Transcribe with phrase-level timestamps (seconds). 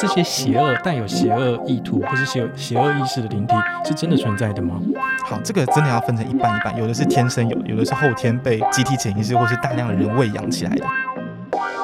[0.00, 3.54] 这些邪恶带有邪恶意图或是邪邪恶意识的灵体
[3.84, 4.80] 是真的存在的吗？
[5.24, 10.86] 好，这个真的要分成一半一半，有的是天生有，有的是后天被集体潜意识或是大量的人喂养起来的。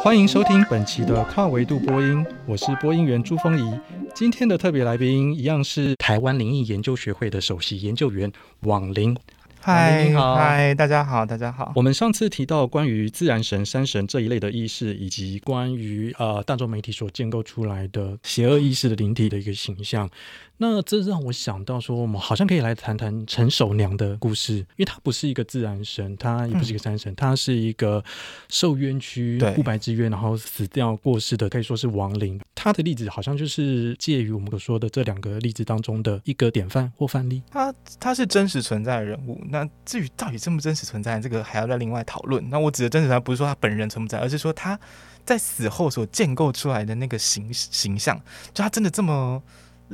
[0.00, 3.80] 欢迎收听本期的跨维度播音，我是播音员朱峰仪。
[4.15, 9.17] 今天的特别来宾一样是台湾灵异研究学会的首席研究员枉灵。
[9.67, 11.72] 嗨，你好，嗨，大家好，大家好。
[11.74, 20.06] 我们上次提到关于自然神、山神这一类的意识，以及关于呃大众媒体所建构出来的邪恶意识的灵体的一个形象。
[20.59, 28.03] 那这让我想到说，我们好像可以来谈谈陈守娘的故事，因为她不是一个自然神，她也不是一个山神，她、嗯、是一个
[28.49, 32.41] 受冤屈、不白之冤，然后死掉过世的，可以说是亡灵。
[32.55, 37.43] 她的例子好像就是介于我们所说的这两个例子当中的一个典范或范例。
[37.51, 39.41] 她她是真实存在的人物。
[39.51, 42.48] 那至于到底真不真实存在，这个还要再另外讨论。
[42.48, 44.79] 那我指的真实存在，不是说她本人存不在，而是说她
[45.25, 48.17] 在死后所建构出来的那个形形象，
[48.55, 49.43] 就她真的这么。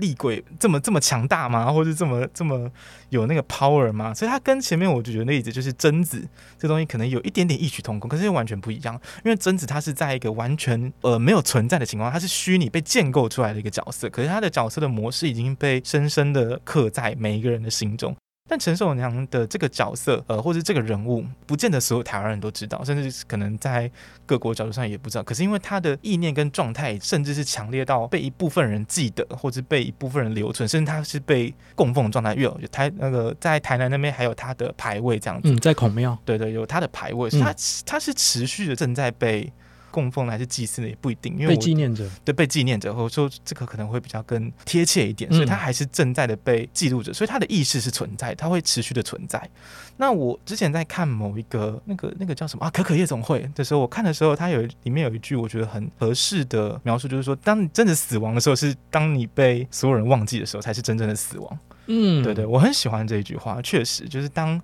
[0.00, 1.70] 厉鬼这么这么强大吗？
[1.70, 2.70] 或者这么这么
[3.10, 4.12] 有那个 power 吗？
[4.12, 6.26] 所以他跟前面我就觉得例子就是贞子
[6.58, 9.00] 这东西可能有一点点异曲同工，可是又完全不一样。
[9.24, 18.16] 因为贞子它是在一个完全呃没有存在的情况，它是虚拟被建构出来的一个角色，可是它的角色的模式已经被深深的刻在每一个人的心中。
[18.50, 23.88] 但陈守娘的这个角色，呃，或者这个人物，不见得所有台湾人都知道，甚至可能在
[24.26, 25.22] 各国角度上也不知道。
[25.22, 32.34] 可是因为他的意念跟状态，甚至是强烈到被一部分人记得，或者被一部分人留存，甚至他是被供奉状态。
[32.34, 35.48] 有台那个在台南那边还有他的牌位这样子。
[35.48, 36.18] 嗯，在孔庙。
[36.24, 37.54] 对对，有他的牌位，他
[37.86, 39.52] 他是持续的正在被。
[39.90, 49.48] 供奉还是祭祀的也不一定，因为被纪念着，对，被纪念着，或者说这个可能会比较更贴切一点，所以它还是正在的被记录着，所以它的意识是存在，它会持续的存在。
[49.96, 61.58] 那我之前在看某一个那个那个叫什么啊，可可夜总会的时候，我看的时候，它有里面有一句我觉得很合适的描述，就是说，当你真的死亡的时候，是当你被所有人忘记的时候，才是真正的死亡。
[61.86, 64.60] 嗯，对对，我很喜欢这一句话，确实就是当。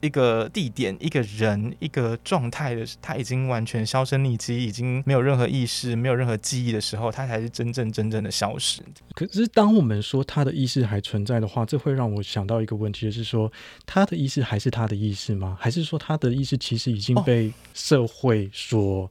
[0.00, 8.82] 一个地点、一个人、一个状态的，他已经完全销声匿迹，已经没有任何意识、没有任何记忆的时候，他才是真正真正的消失。
[9.14, 13.50] 可是，当我们说他的意识还存在的话，这会让我想到一个问题，就是说，
[13.84, 15.56] 他的意识还是他的意识吗？
[15.60, 19.10] 还是说，他的意识其实已经被社会所……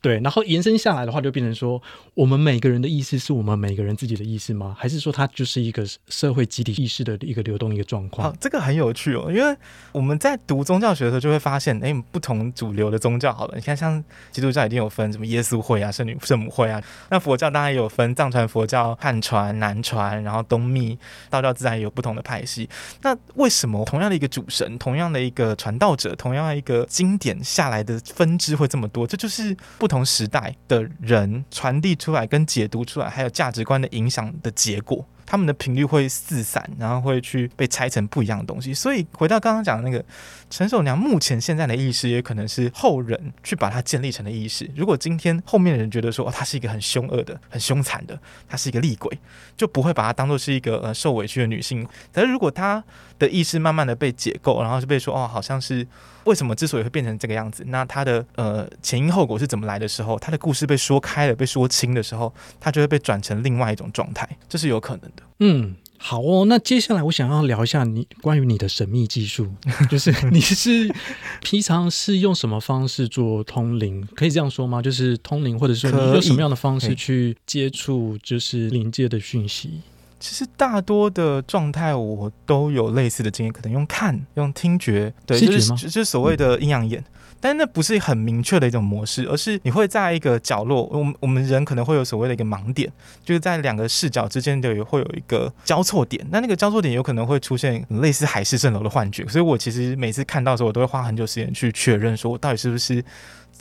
[0.00, 1.82] 对，然后延伸下来的话，就变成说，
[2.14, 4.72] 我们每个人的意识是我们每个人自己的意识吗？
[4.78, 8.28] 还是说，它就是一个社会集体意识的一个流动一个状况？
[8.28, 9.56] 啊，这个很有趣哦，因为
[9.90, 20.96] 我们在读宗教学的时候，就会发现，哎，不同主流的宗教，好了，你看，像基督教一定有分什么耶稣会啊、圣女圣母会啊，那佛教当然有分藏传佛教、汉传、南传，然后东密，
[21.28, 22.68] 道教自然也有不同的派系。
[23.02, 29.04] 那为什么同样的一个主神，同样的一个传道者，同样一个经典下来的分支会这么多？
[29.04, 29.87] 这就是不。
[29.88, 35.04] 同时代的人传递出来跟解读出来，还有价值观的影响的结果。
[35.30, 38.72] 他们的频率会四散，然后会去被拆成不一样的东西。
[38.72, 40.02] 所以回到刚刚讲的那个
[40.48, 44.70] 陈守娘，目前现在的意识也可能是后人去把它建立成的意识。
[44.74, 48.18] 如果今天后面的人觉得说，哦，他是一个很凶恶的、很凶残的，
[48.48, 49.18] 他是一个厉鬼，
[49.54, 51.86] 就不会把他当做是一个呃受委屈的女性。
[52.10, 52.82] 但是如果他
[53.18, 55.86] 的意识慢慢的被解构，然后就被说，哦，好像是
[56.28, 65.22] 为什么之所以会变成这个样子，那他的呃前因后果是怎么来的时候，他的故事被说开了、被说清的时候，他就会被转成另外一种状态，这是有可能的。
[65.40, 66.44] 嗯，好哦。
[66.46, 69.50] 那接下来我想要聊一下你关于你的神秘技术，
[69.88, 70.94] 就是你是
[71.40, 74.06] 平常是用什么方式做通灵？
[74.14, 74.82] 可以这样说吗？
[74.82, 79.80] 就是通灵，或者说你用什么样的方式去接触，就是灵界的讯息？
[80.18, 87.00] 其实大多的状态我都有类似的经验，可能用看、用听觉，对，就是就是所谓的阴阳眼。
[87.00, 92.90] 嗯但那不是很明确的一种模式，而是你会在一个角落，我们我们人可能会有所谓的一个盲点，
[93.24, 103.04] 就是在两个视角之间的也会有一个交错点，那那个交错点有可能会出现类似海市蜃楼的幻觉，所以我其实每次看到的时候，我都会花很久时间去确认，说我到底是不是。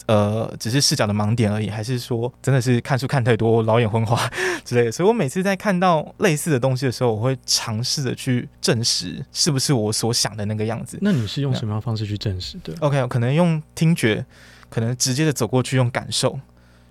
[0.08, 4.18] 呃，只是视角的盲点而已，还是说真的是看书看太多，老眼昏花
[4.66, 4.92] 之类的？
[4.92, 10.98] 所以我每次在看到类似的东西的时候，我会尝试着去证实是不是我所想的那个样子。
[11.02, 14.26] 那你是用什么样的方式去证实的？OK，可能用听觉，
[14.70, 16.40] 可能直接的走过去用感受。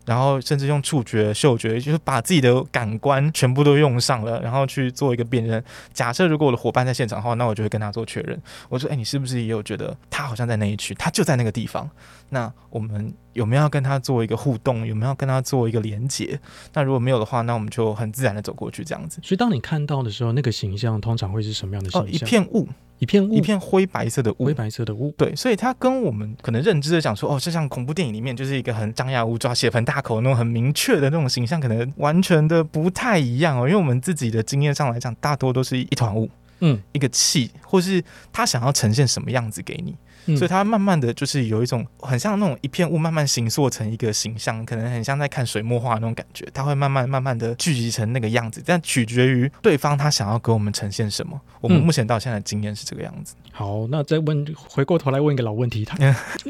[0.07, 5.63] 然后甚至用触觉、嗅觉，就是把自己的感官全部都用上了，然后去做一个辨认。
[5.93, 8.41] 假设如果我的伙伴在现场的话，那我就会跟他做确认。
[8.69, 10.95] 我说：“哎，你是不是也有觉得他好像在那一区？
[10.95, 11.91] 他就在那个地方？
[12.31, 14.87] 那我们有没有要跟他做一个互动？
[14.87, 16.39] 有没有要跟他做一个连接？
[16.73, 19.21] 那如果没有的话，那我们就很自然的走过去这样子。
[19.23, 22.05] 所以，当你看到的时候，那个形象通常会是什么样的形象？
[22.05, 22.69] 哦，一片雾。”
[22.99, 25.13] 一片雾，一片灰白色的雾，灰白色的雾。
[25.19, 33.69] 对，所以它跟我们可能认知的讲说，哦，就像恐怖电影里面就是一个很张牙舞爪、血盆大大口那种很明确的那种形象，可能完全的不太一样哦。
[33.69, 36.31] 因为我们自己的经验上来讲，大多都是一团雾，
[36.61, 39.95] 嗯，一个气，或是他想要呈现什么样子给你。
[40.35, 46.47] 所以它慢慢的就是有一种很像那种一片雾慢慢形塑成一个形象，可能很像在看水墨画那种感觉。
[46.53, 51.41] 它会慢慢慢慢的聚集成那个样子，但取决于对方他想要给我们呈现什么。
[51.61, 53.35] 我们目前到现在的经验是这个样子。
[53.45, 55.97] 嗯、好，那再问，回过头来问一个老问题，他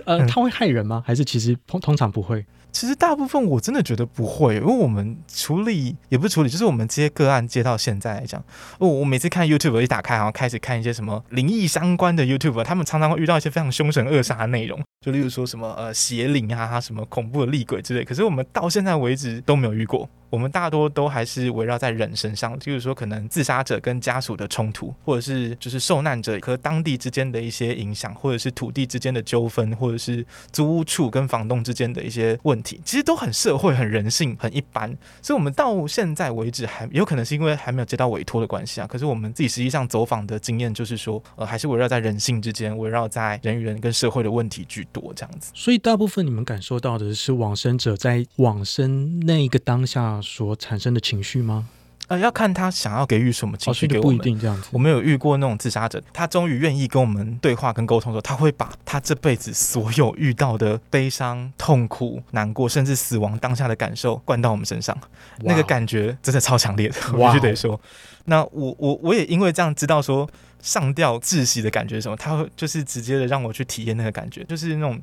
[0.05, 1.02] 呃，他会害人吗？
[1.05, 2.44] 还是其实通通常不会？
[2.76, 8.44] 其实大部分我真的觉得不会，因为我们处理也不是处理，就是我们接个案接到现在来讲，
[8.78, 20.06] 我我每次看 YouTube 一打开，然后开始看一些什么灵异相关的 YouTube，他们常常会遇到一些非常凶神恶煞的内容，就例如说什么呃邪灵啊，什么恐怖的厉鬼之类，可是我们到现在为止都没有遇过。
[20.31, 34.88] 我们大多都还是围绕在人身上，就是说可能自杀者跟家属的冲突，或者是就是受难者和当地之间的一些影响，或者是土地之间的纠纷，或者是租屋处跟房东之间的一些问题，其实都很社会、很人性、很一般。
[35.23, 38.87] 所以，我们到现在为止还有可能是因为还没有接到委托的关系啊。
[38.87, 45.50] 可是，我们自己实际上走访的经验就是说，呃，还是围绕在人性之间，围绕在人与人跟社会的问题居多这样子。
[45.55, 51.69] 所以，大部分你们感受到的是往生者在往生那一个当下所产生的情绪吗？
[52.09, 54.17] 呃，要看他想要给予什么情绪给我们。
[54.17, 54.69] 不一定这样子。
[54.71, 64.97] 我们有遇过那种自杀者，他终于愿意跟我们对话跟沟通的时候，他会把他这辈子所有遇到的悲伤、痛苦、难过，甚至死亡当下的感受灌到我们身上，
[65.41, 67.81] 那个感觉真的超强烈的，我必须得说。
[68.27, 70.29] 那我我我也因为这样知道说
[70.67, 75.01] 上吊窒息的感觉是什么，他会就是直接的让我去体验那个感觉，就是那种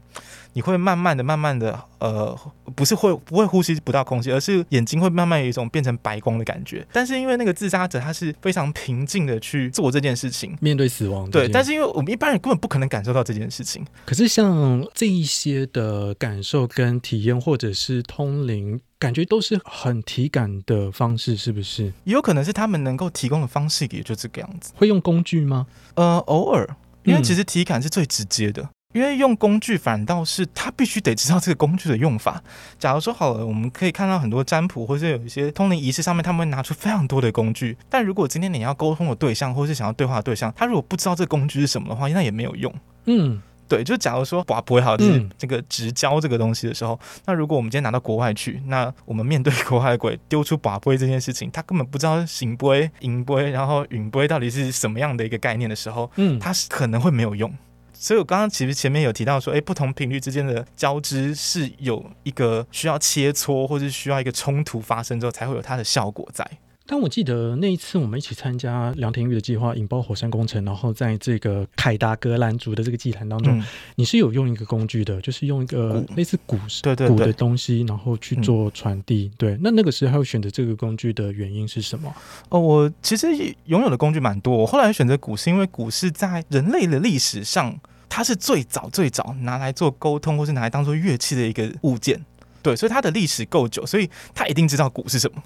[0.52, 2.38] 你会慢慢的、慢慢的，呃，
[2.76, 6.86] 不是会不会呼吸不到空气，而是眼睛会慢慢有一种变成白光的感觉。
[6.92, 11.32] 但是因为那个自杀者他是非常平静的去做这件事情，面对死亡。
[11.32, 13.86] 对，但是因为我们一般人根本不可能感受到这件事情。
[14.06, 18.82] 可是像这一些的感受跟体验，或者是通灵。
[19.00, 21.92] 感觉都是很体感的方式，是不是？
[22.06, 24.72] 也有可能是他们能够提供的方式，也就这个样子。
[24.78, 25.53] 会用工具吗？
[25.96, 26.68] 呃，偶尔，
[27.04, 28.62] 因为其实体感是最直接的。
[28.64, 32.42] 嗯、因为用工具反倒是他必须得知道这个工具的用法。
[32.78, 37.78] 假如说好了，我们可以看到很多占卜或者有一些通灵仪式上面，他们会拿出非常多的工具。
[37.90, 42.74] 但如果今天你要沟通的对象，或是想要对话的对象，他如果不知道这个工具是什么的话，那也没有用。
[43.06, 43.42] 嗯。
[43.74, 57.52] 对，就假如说把不会好，就是这个直交这个东西的时候，嗯、那如果我们今天拿到国外去，那我们面对国外的鬼丢出把不会这件事情，他根本不知道行波、银波，然后允杯到底是什么样的一个概念的时候，嗯，他是可能会没有用。
[57.92, 66.46] 所以我刚刚其实前面有提到说，哎，不同频率之间的交织是有一个需要切磋，或是需要一个冲突发生之后，才会有它的效果在。
[66.86, 73.64] 但我记得那一次我们一起参加梁廷玉的计划引爆火山工程，然后在这个凯达格兰族的这个祭坛当中，嗯、
[73.96, 79.32] 你是有用一个工具的，就是用一个类似鼓对对鼓的东西，然后去做传递。
[79.34, 82.14] 嗯、对，那那个时候选择这个工具的原因是什么？
[82.50, 83.28] 哦，我其实
[83.66, 87.80] 拥有的工具蛮多，我后来选择鼓是因为鼓是在人类的历史上，
[88.10, 92.26] 它是最早最早拿来做沟通，或是拿来当做乐器的一个物件。
[92.62, 95.42] 对，所以它的历史够久，所以他一定知道鼓是什么。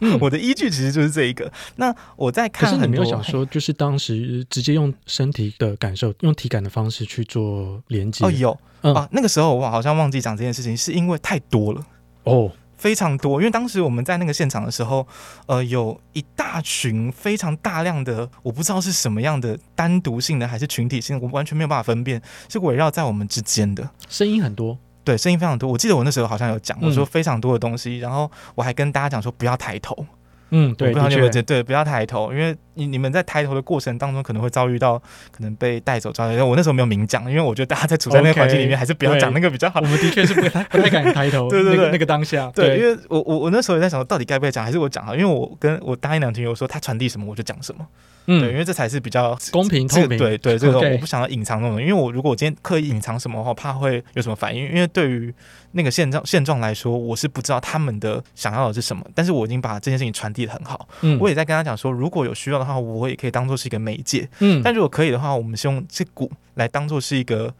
[0.00, 1.50] 嗯、 我的依据其实就是这一个。
[1.76, 8.24] 那我在看，可是你没有想说，就是当时直接用身体的感受，用体感的方式去做连接。
[8.24, 11.84] 哦，有、嗯、啊，那个时候我好像忘记讲这件事情，是因为太多了
[12.24, 13.40] 哦，非常多。
[13.40, 15.06] 因为当时我们在那个现场的时候，
[15.46, 24.78] 呃，有一大群非常大量的，我不知道是什么样的单独性的还是群体性的，我完全没有办法分辨，是围绕在我们之间的，声音很多。
[25.04, 25.70] 对，声音非常多。
[25.70, 30.06] 我记得我那时候好像有讲，我说非常多的东西，嗯、然后我还跟大家讲说不要抬头。
[30.50, 34.98] 嗯，对，不要对，对，不要抬头，因为你你们在抬头的过程当中可能会遭遇到
[35.30, 36.40] 可能被带走，遭遇。
[36.40, 39.80] 我那时候没有明讲，因为我觉得大家在处在那个环境里面，还是不要讲那个比较好。
[39.80, 41.48] 我们的确是不太不太敢抬头。
[41.50, 42.50] 对对对，那个当下。
[42.54, 45.14] 对，因为我我我那时候也在想，到底该不该讲，还是我讲好？
[45.14, 47.86] 因为我跟我答应梁廷，我说他传递什么我就讲什么。
[48.26, 50.16] 嗯，对，因为这才是比较公平透明。
[50.16, 54.64] 对对，这个我不想要隐藏那种，因为我如果我今天刻意隐藏什么的话，怕会有什么反应。
[54.64, 55.34] 因为对于
[55.72, 60.88] 那个现状现状来说，我是不知道他们的想要的是什么，但是我已经把这件事情传递的很好。
[61.00, 64.28] 嗯，我也在跟他讲说，如果有需要的话，我也可以当做是一个媒介。
[64.38, 67.54] 嗯，但如果可以的话，我们是用这鼓来当做是一个。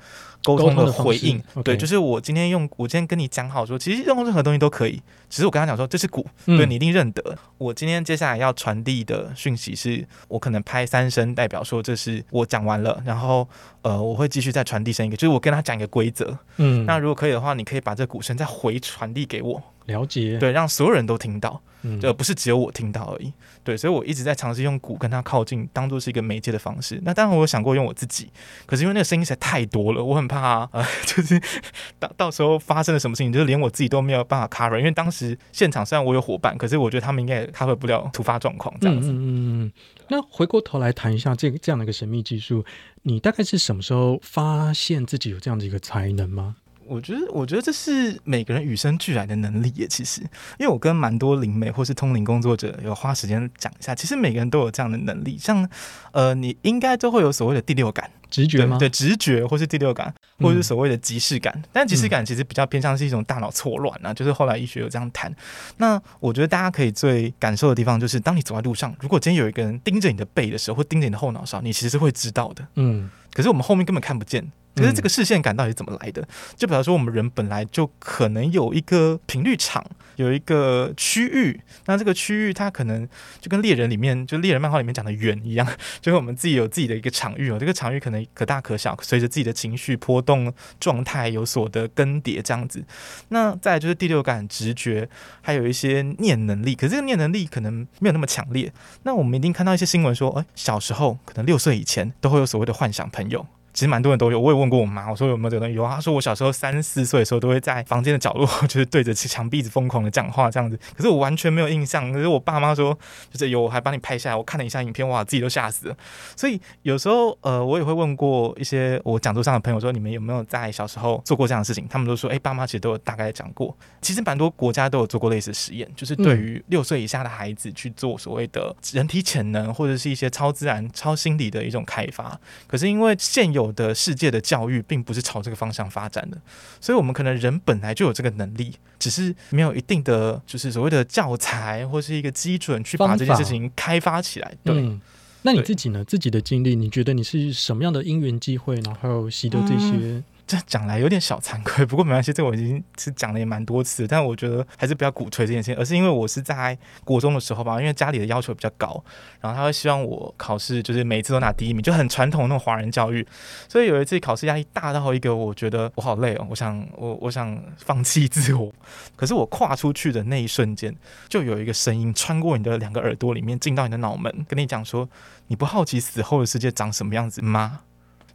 [0.45, 7.39] 沟通的回应，对，就是我今天用，我今天跟你讲好说，其实用任何东西都可以，只是我跟他讲说这是鼓，对，你一定认得。
[7.59, 13.49] 我今天接下来要传递的讯息是，我可能拍三声，代表说这是我讲完了，然后
[13.83, 21.61] 呃，我会继续再传递声一个，就是我跟他讲一个规则，嗯，那如果可以的话，你可以把这鼓声再回传递给我，了解，对，让所有人都听到。
[21.85, 23.33] 嗯，就不是只有我听到而已，
[23.65, 27.01] 对，所以我一直在尝试用鼓跟他靠近，当做是一个媒介的方式。
[27.03, 28.31] 那当然，我有想过用我自己，
[28.67, 31.41] 可是因为那个声音实在太多了，我很怕啊，呃、 就是
[31.99, 34.79] 到到时候发生了什么事情，就是连我自己都没有办法 cover。
[34.79, 39.11] 因为当时现场虽然我有伙伴，可是我觉得他们应该也 cover 不了突发状况这样子。
[39.11, 39.73] 嗯嗯嗯。
[40.07, 42.65] 那回过头来谈一下这个这样的一个神秘技术，
[43.03, 46.55] 你大概是什么时候发现自己有这样的一个才能吗？
[46.87, 49.87] 我觉得，我觉得这是每个人与生俱来的能力耶。
[49.89, 50.21] 其实，
[50.59, 55.37] 因为我跟蛮多灵媒或是通灵工作者有花时间讲一下，其实每个人都有这样的能力。
[55.39, 55.69] 像，
[56.13, 58.79] 呃，你应该都会有所谓的第六感、直觉吗？
[58.79, 61.53] 对，直觉或是第六感，或者是所谓的即视感。
[61.57, 64.13] 嗯、但即视感其实比较偏向是一种大脑错乱啊。
[64.13, 65.35] 就是后来医学有这样谈。
[65.77, 72.67] 那我觉得大家可以最感受的地方，就是当你走在路上，如果今天有一个人盯着你的背的时候，或盯着你的后脑勺，你其实是会知道的。
[72.75, 73.11] 嗯。
[73.33, 74.51] 可是我们后面根本看不见。
[74.75, 76.27] 可是这个视线感到底怎么来的？
[76.57, 79.85] 就比方说，我们人本来就可能有一个频率场，
[80.17, 81.61] 有一个区域。
[81.85, 83.07] 那这个区域它可能
[83.39, 85.69] 就跟猎人里面，就猎人漫画里面讲的圆一样，
[86.01, 87.59] 就是我们自己有自己的一个场域哦。
[87.61, 92.83] 这个场域可能可大可小，随着自己的情绪波动状态有所的更迭这样子。
[93.29, 95.07] 那再来就是第六感、直觉，
[95.43, 96.75] 还有一些念能力。
[96.75, 98.73] 可是这个念能力可能没有那么强烈。
[99.03, 103.47] 那我们一定看到一些新闻说，哎，小时候可能六岁以前都会有所谓的幻想朋友。
[103.73, 105.75] 其实蛮多人都有，我也问过我妈，我说有没有这个东西？
[105.75, 110.79] 有，她说我小时候三四岁的时候都会在房间的角落， 就是对着墙壁一直疯狂的讲话这样子。
[110.97, 112.13] 可是我完全没有印象。
[112.13, 112.97] 可是我爸妈说，
[113.31, 114.37] 就是有，我还帮你拍下来。
[114.37, 115.97] 我看了一下影片，哇，自己都吓死了。
[116.37, 121.87] 所以有时候，呃，我也会问过一些我讲座上的朋友说，你们有没有在小时候做过这样的事情？
[121.89, 123.75] 他们都说，哎，爸妈其实都有大概讲过。
[124.01, 132.39] 其实蛮多国家都有做过类似的实验，就是对于六岁以下的孩子去做所谓的人体潜能或者是一些超自然、超心理的一种开发。
[132.67, 136.37] 可是因为现有有的世界的教育并不是朝这个方向发展的，
[136.81, 144.55] 所以我们可能人本来就有这个能力，只是没有一定的就是所谓的教材或是一个基准去把这件事情开发起来。
[144.65, 145.01] 对、嗯，
[145.43, 146.05] 那你自己呢？
[146.05, 150.23] 自己的经历，你觉得你是什么样的因缘机会，然后习得这些？
[150.53, 159.03] 这讲来有点小惭愧， 不过没关系，这我已经是讲了也蛮多次，但我觉得还是不要鼓吹这件事情，而是因为我是在国中的时候吧，因为家里的要求比较高，
[159.41, 163.27] 然后他会希望我考试就是每次都拿第一名，就很传统那种华人教育，
[163.67, 168.71] 所以有一次考试压力大到一个，我觉得我好累哦，我想我我想放弃自我，
[169.17, 170.95] 可是我跨出去的那一瞬间，
[171.31, 175.09] 就有一个声音穿过你的两个耳朵里面进到你的脑门，跟你讲说，
[175.47, 177.81] 你不好奇死后的世界长什么样子吗？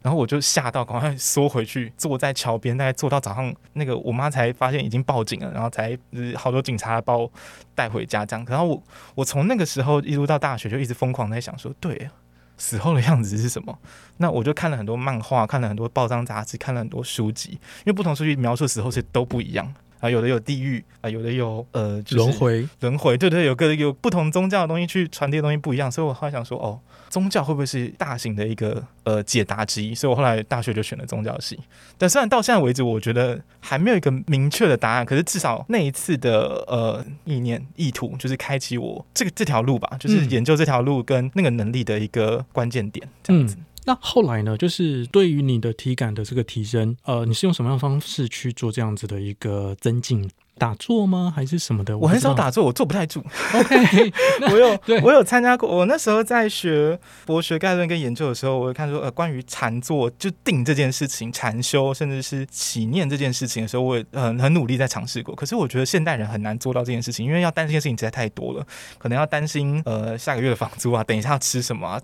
[0.02, 5.98] 然后我就吓到，赶快缩回去，坐在桥边，大概坐到早上，那个我妈才发现已经报警了，然后才
[6.36, 7.30] 好多警察把我
[7.74, 8.46] 带回家这样。
[8.48, 8.82] 然后我
[9.16, 12.08] 我从那个时候一路到大学，就一直疯狂在想说，对，
[12.56, 13.78] 死后的样子是什么？
[14.18, 26.80] 那我就看了很多漫画，看了很多报章杂志，看了很多书籍，因为不同书籍描述死后是都不一样啊，有的有地狱啊，有的有呃、就是、轮回，轮回，对对，有个有不同宗教的东西去传递的东西不一样，所以我后来想说，哦。
[27.10, 29.94] 宗教会不会是大型的一个呃解答之一？
[29.94, 31.58] 所以我后来大学就选了宗教系。
[31.96, 43.08] 但虽然到现在为止，我觉得还没有一个明确的答案，可是至少那一次的呃意念意图，就是开启我这个这条路吧，就是研究这条路跟那个能力的一个关键点。
[43.22, 43.56] 这样子。
[43.58, 44.54] 嗯，那后来呢？
[44.54, 50.28] 就是对于你的体感的这个提升，呃，你是用什么样的方式去做这样子的一个增进？
[50.58, 51.32] 打坐吗？
[51.34, 51.96] 还是什么的？
[51.96, 53.24] 我很少打坐，我坐不太住。
[53.54, 54.12] OK，
[54.52, 55.74] 我有 我有参加过。
[55.74, 65.34] 我那时候在学博学概论跟研究的时候，我会看说呃，关于禅坐就定这件事情、禅修，甚至是起念这件事情的时候，我也很很努力在尝试过。
[65.34, 68.66] 可是我觉得现代人很难做到这件事情，因为要担心的事情实在太多了，
[68.98, 72.02] 可能要担心呃下个月的房租啊，等一下要吃什么啊。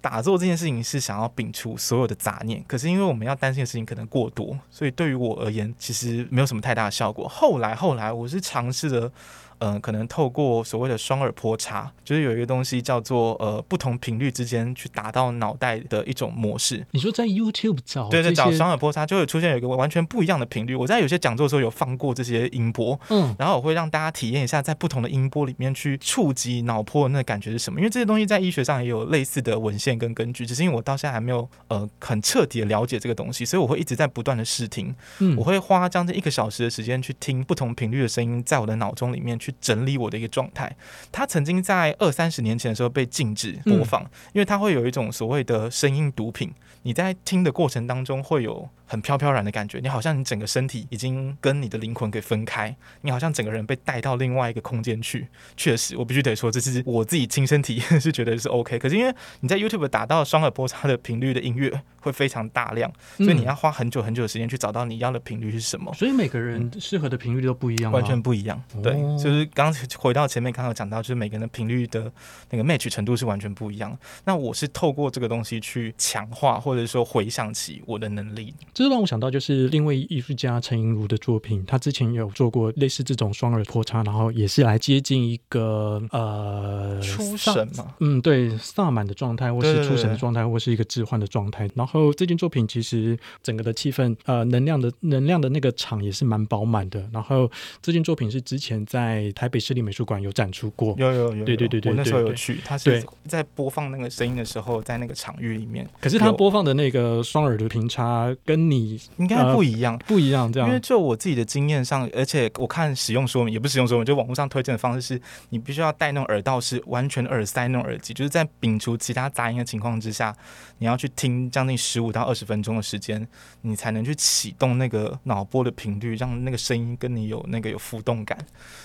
[0.00, 7.28] 打坐这件事情是想要摒除所有的杂念，可是因为我们要担心的事情可能过多，所以对于我而言，其实没有什么太大的效果。
[7.28, 9.12] 后来，后来我是尝试了。
[9.58, 16.86] 嗯、呃，可能透过所谓的双耳波差，就是有一个东西叫做呃不同频率之间去达到脑袋的一种模式。
[16.92, 18.08] 你说在 YouTube 找？
[18.08, 20.74] 对对，找双耳波差就会出现有一个完全不一样的频率。
[20.74, 27.80] 我在有些讲座的时候有放过这些音波，嗯，然后我会让大家体验一下在不同的音波里面去触及脑波的那个感觉是什么。
[27.80, 34.94] 因为这些东西在医学上也有类似的文献跟根据，只是因为我到现在还没有呃很彻底的了解这个东西，所以我会一直在不断的试听。
[35.18, 39.47] 嗯，我会花将近一个小时的时间去听不同频率的声音，在我的脑中里面去。
[39.48, 40.74] 去整理我的一个状态。
[41.10, 46.52] 它曾经在二三十年前的时候被禁止播放，嗯、因为它会有一种所谓的声音毒品。
[46.82, 55.28] 你在听的过程当中会有很飘飘然的感觉，你好像你整个身体已经跟你的灵魂给分开，你好像整个人被带到另外一个空间去。
[55.56, 58.78] 确实，我必须得说，这是我自己亲身体验 是觉得是 OK。
[58.78, 65.92] 可是因为你在 YouTube 打到双耳波叉的频率的音乐会非常大量，所以你要花很久很久的时间去找到你要的频率是什么。
[65.94, 68.62] 所以每个人适合的频率都不一样，完全不一样。
[68.82, 72.10] 对，就是刚回到前面刚刚讲到，就是每个人的频率的
[72.50, 73.96] 那个 match 程度是完全不一样。
[74.24, 76.58] 那我是透过这个东西去强化。
[76.58, 91.68] 或者说回想起我的能力，这让我想到就是另外艺术家陈莹如的作品，他之前有做过类似这种双耳波叉，然后也是来接近一个呃出神嘛，嗯，对，萨满的状态，或是出神的状态，或是一个置换的状态。
[91.74, 97.04] 然后这件作品其实整个的气氛，呃，能量的能量的那个场也是蛮饱满的。
[97.12, 97.50] 然后
[97.82, 106.58] 这件作品是之前在台北市立美术馆有展出过，有有有，有，对对对对，我那时候有去，他是在播放那个声音的时候，在那个场域里面，可是他播放。
[106.68, 110.52] 的那个双耳的平差跟你应该不一样，呃，不一样。
[110.52, 120.34] 这样，因为就我自己的经验上，而且我看使用说明也不使用说明，就网络上推荐的方式是，你必须要戴那种耳道是完全耳塞那种耳机，就是在摒除其他杂音的情况之下，
[120.78, 123.26] 你要去听将近十五到二十分钟的时间，
[123.62, 128.38] 你才能去启动那个脑波的频率，让那个声音跟你有那个有浮动感。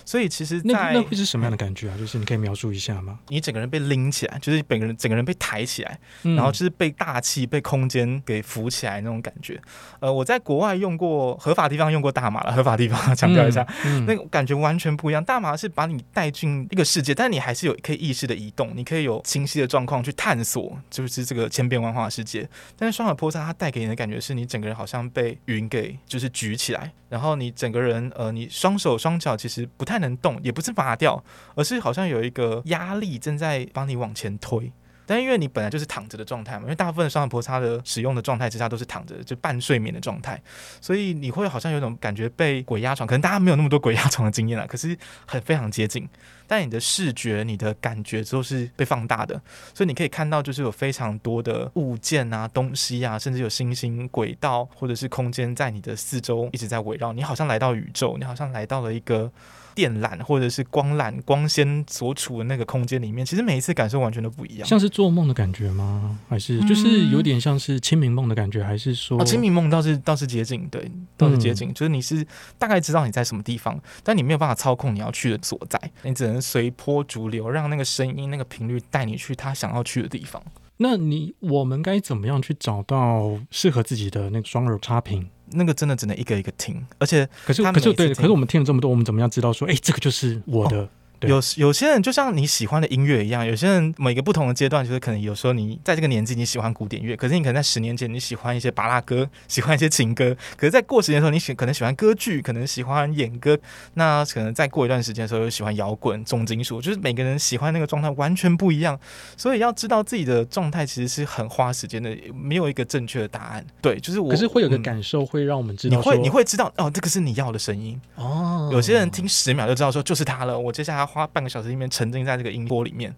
[0.05, 1.95] 所以其实在，在那会是什么样的感觉啊？
[1.97, 3.19] 就是你可以描述一下吗？
[3.29, 9.62] 你整个人被拎起来，就是整个人整个人被抬起来，然后就是被大气被空间给浮起来那种感觉，
[10.00, 15.23] 呃，我在国外用过合法地方用过大麻了，合法地方强调一下，嗯嗯、那个感觉完全不一样。
[15.23, 22.49] 大麻是把你带进一个世界，但你还是有可以意识的移动，你可以有清晰的状况去探索，就是这个千变漫画世界。
[22.77, 31.23] 但是双耳菩萨它带给你的感觉是你整个人好像被云给就是举起来，然后你整个人呃，你双手双脚其实不太能动，也不是拔掉，
[31.55, 34.71] 而是好像有一个压力正在帮你往前推。
[35.05, 40.41] 但因为你本来就是躺着的状态嘛，因为大部分的双耳波叉的使用的状态之下都是躺着，就半睡眠的状态，
[40.79, 46.07] 所以你会好像有种感觉被鬼压床，可能大家没有那么多鬼压床的经验啦，可是很非常接近。
[46.45, 49.41] 但你的视觉、你的感觉都是被放大的，
[49.74, 59.31] 所以你可以看到就是有非常多的物件啊、东西啊，甚至有星星、轨道或者是空间在你的四周一直在围绕，你好像来到宇宙，你好像来到了一个。
[59.75, 66.20] 电缆或者是光缆光纤所处的那个空间里面，其实每一次感受完全都不一样，像是做梦的感觉吗？
[66.30, 68.63] 还是就是有点像是清明梦的感觉？
[68.63, 72.25] 还是说，嗯哦、清明梦倒是倒是接近，对，倒是接近，嗯、就是你是
[72.58, 80.42] 大概知道你在什么地方，但你没有办法操控你要去的所在，你只能随波逐流，让那个声音、那个频率带你去他想要去的地方。
[80.77, 85.29] 那你我们该怎么样去找到适合自己的那个双耳差频？
[85.55, 90.77] 那个真的只能一个一个听，而且可是可是对，可是我们听了这么多，我们怎么样知道说，哎，这个就是我的？
[90.77, 90.89] 哦
[91.27, 103.57] 有有些人就像你喜欢的音乐一样，有些人每个不同的阶段，就是可能有时候你在这个年纪你喜欢古典乐，可是你可能在十年前你 喜欢一些巴拉歌，喜欢一些情歌，可是在过十年的时候你喜可能喜欢歌剧，可能喜欢演歌，
[103.96, 109.00] 那可能再过一段时间的时候又喜欢摇滚、重金属，就是每个人喜欢那个状态完全不一样，
[109.38, 113.66] 所以要知道自己的状态其实是很花时间的，没有一个正确的答案。
[113.81, 118.70] 对，就是我，可是会有个感受会让我们知道，你会你会知道哦，这个是你要的声音哦。
[118.72, 121.83] 有些人听十秒就知道说就是它了，我接下来花半个小时里面。
[121.93, 123.13] 沉浸在这个音波里面，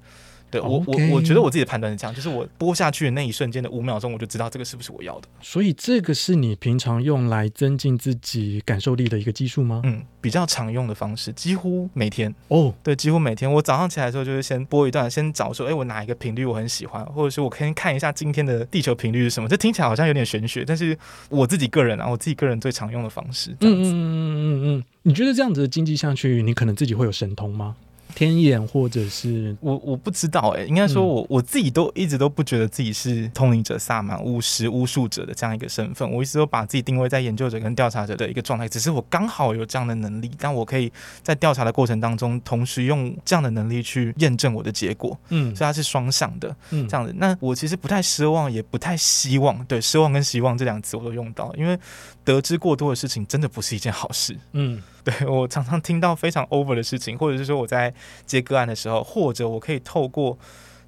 [0.52, 5.28] 对.我我我觉得我自己的判断是这样，就是我播下去的那一瞬间的五秒钟，我就知道这个是不是我要的。
[5.40, 9.82] 所以这个是你平常用来增进自己感受力的一个技术吗？
[9.86, 12.74] 嗯，比较常用的方式，几乎每天哦，oh.
[12.84, 13.50] 对，几乎每天。
[13.50, 19.48] 我早上起来的时候，就是先播一段，先找说，哎，我哪一个频率我很喜欢，或者是我可以看一下今天的地球频率是什么。
[19.48, 20.98] 这听起来好像有点玄学，但是
[21.30, 23.90] 我自己个人啊， 我自己个人最常用的方式，这样子。
[23.90, 27.76] 嗯嗯嗯嗯嗯，你觉得这样子的经济下去，你可能自己会有神通吗？
[28.16, 38.70] 天眼，或者是我我不知道哎、欸，应该说我我自己都一直都不觉得自己是通灵者、萨满、巫师、巫术者的这样一个身份，我一直都把自己定位在研究者跟调查者的一个状态。
[38.70, 45.20] 只是我刚好有这样的能力，但我可以在调查的过程当中，同时用这样的能力去验证我的结果。
[45.30, 47.14] 嗯，所以它是双向的，嗯，这样子。
[47.18, 51.78] 那我其实不太奢望，也不太希望，对，奢望跟希望这两个词我都用到，因为
[52.24, 54.38] 得知过多的事情真的不是一件好事。
[54.54, 54.82] 嗯。
[55.06, 57.94] 对， 我常常听到非常 over 的事情，或者是说我在
[58.26, 60.38] 接个案的时候，或者我可以透过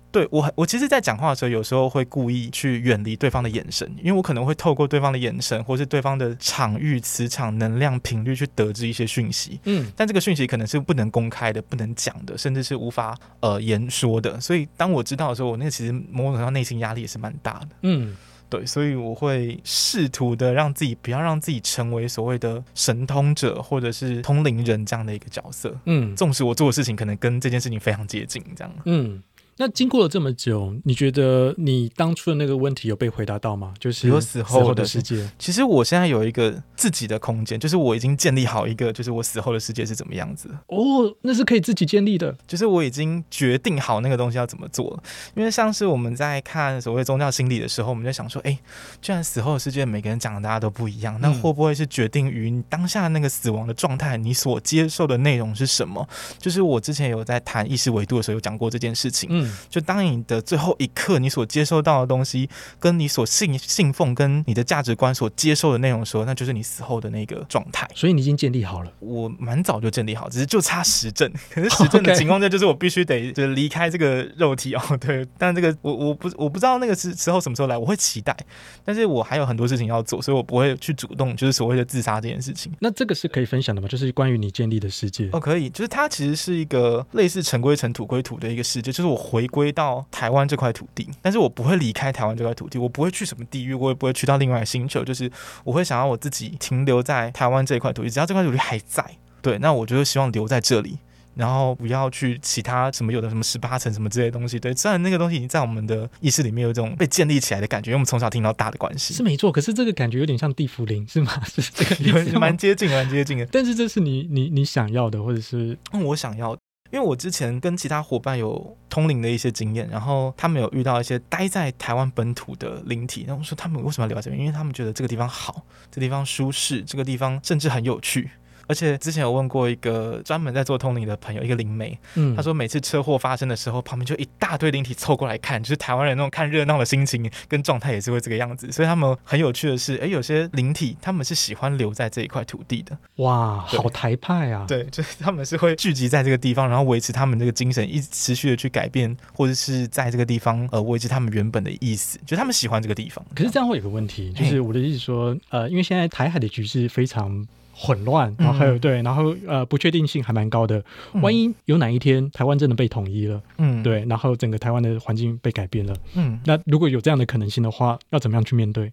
[0.10, 9.60] 对我，我其实，在讲话的时候，有时候会故意去远离对方的眼神，因为我可能会透过对方的眼神，或是对方的场域、磁场、能量、频率去得知一些讯息。
[9.66, 14.40] 嗯，但这个讯息可能是不能公开的、不能讲的，甚至是无法呃言说的。
[14.40, 17.68] 所以当我知道的时候，我那个其实某种程度上内心压力也是蛮大的。
[17.82, 18.16] 嗯。
[18.50, 25.78] 对，所以我会试图的让自己不要让自己成为所谓的神通者或者是通灵人这样的一个角色。
[25.86, 28.74] 嗯，纵使我做的事情可能跟这件事情非常接近，这样。
[28.86, 29.22] 嗯。
[29.60, 33.74] 那经过了这么久，你觉得你当初的那个问题有被回答到吗？
[33.80, 35.28] 就是有死后的世界。
[35.40, 40.48] 其实我现在有一个自己的空间，就是我已经建立好一个，就是我死后的世界是怎么样子。
[40.68, 45.02] 哦，那是可以自己建立的，就是我已经决定好那个东西要怎么做。
[45.34, 48.58] 因为像是我们在看所谓宗教心理的时候，我们就想说，哎，
[49.02, 56.08] 既然死后的世界每个人讲的大家都不一样，那会不会是决定于你当下那个死亡的状态，你所接受的内容是什么？
[56.38, 59.28] 就是我之前有在谈意识维度的时候有讲过这件事情。
[59.32, 59.47] 嗯。
[59.70, 67.88] 就当你的最后一刻，你所接收到的东西，跟你所信信奉、跟你的价值观所接受的内容时候，那就是你死后的那个状态。
[67.96, 68.92] 所以你已经建立好了。
[69.00, 71.32] 我蛮早就建立好，只是就差 实证。
[71.50, 74.82] 可是实证的情况下，就是我必须得就离开这个肉体哦。
[75.00, 78.36] 对，但这个我我不我不知道那个时时候什么时候来，我会期待。
[78.84, 82.72] 但是我还有很多事情要做，所以我不会去主动就是所谓的自杀这件事情。
[82.80, 83.88] 那这个是可以分享的吗？
[83.88, 85.70] 就是关于你建立的世界哦，可以。
[85.70, 89.68] 就是它其实是一个类似尘归尘、土归土的一个世界，就是我回归。
[89.78, 95.30] 到台湾这块土地，但是我不会离开台湾这块土地，我不会去什么地狱，我也不会去到另外一个星球，就是
[95.64, 99.06] 我会想要我自己停留在台湾这块土地，只要这块土地还在，
[99.42, 100.98] 对，那我就希望留在这里，
[101.36, 111.32] 然后不要去其他什么有的什么十八层什么之类的东西，对，虽然那个东西已经在我们的意识里面有一种被建立起来的感觉，因为我们从小听到大的关系是没错，可是这个感觉有点像地缚灵，是吗？
[111.46, 111.86] 是这
[112.32, 116.62] 个蛮接近，蛮接近的， 但是这是你你你想要的，或者是我想要的。
[116.92, 124.40] 因为我之前跟其他伙伴有通灵的一些经验，然后他们有遇到一些待在台湾本土的灵体，然后我说他们为什么要留在这边？
[124.40, 128.32] 因为他们觉得这个地方好，这地方舒适，这个地方甚至很有趣。
[128.68, 138.72] 而且之前有问过一个专门在做通灵的朋友，一个灵媒，嗯，他说每次车祸发生的时候，旁边就一大堆灵体凑过来看，就是台湾人那种看热闹的心情跟状态也是会这个样子。
[138.72, 142.98] 所以他们很有趣的是，哎，有些灵体他们是喜欢留在这一块土地的。
[143.16, 144.66] 哇，好台派啊！
[144.68, 153.24] 对，就是他们是会聚集在这个地方，然后维持他们这个精神，一直持续的去改变，或者是在这个地方呃维持他们原本的意思，就他们喜欢这个地方。
[153.34, 157.48] 可是这样会有个问题，就是我的意思说，呃，因为现在台海的局势非常。
[157.80, 160.84] 混乱，然后还有、嗯、对，然后呃不确定性还蛮高的。
[161.22, 168.92] 万一有哪一天台湾真的被统一了，嗯，对，然后整个台湾的环境被改变了，嗯，那如果有这样的可能性的话，要怎么样去面对？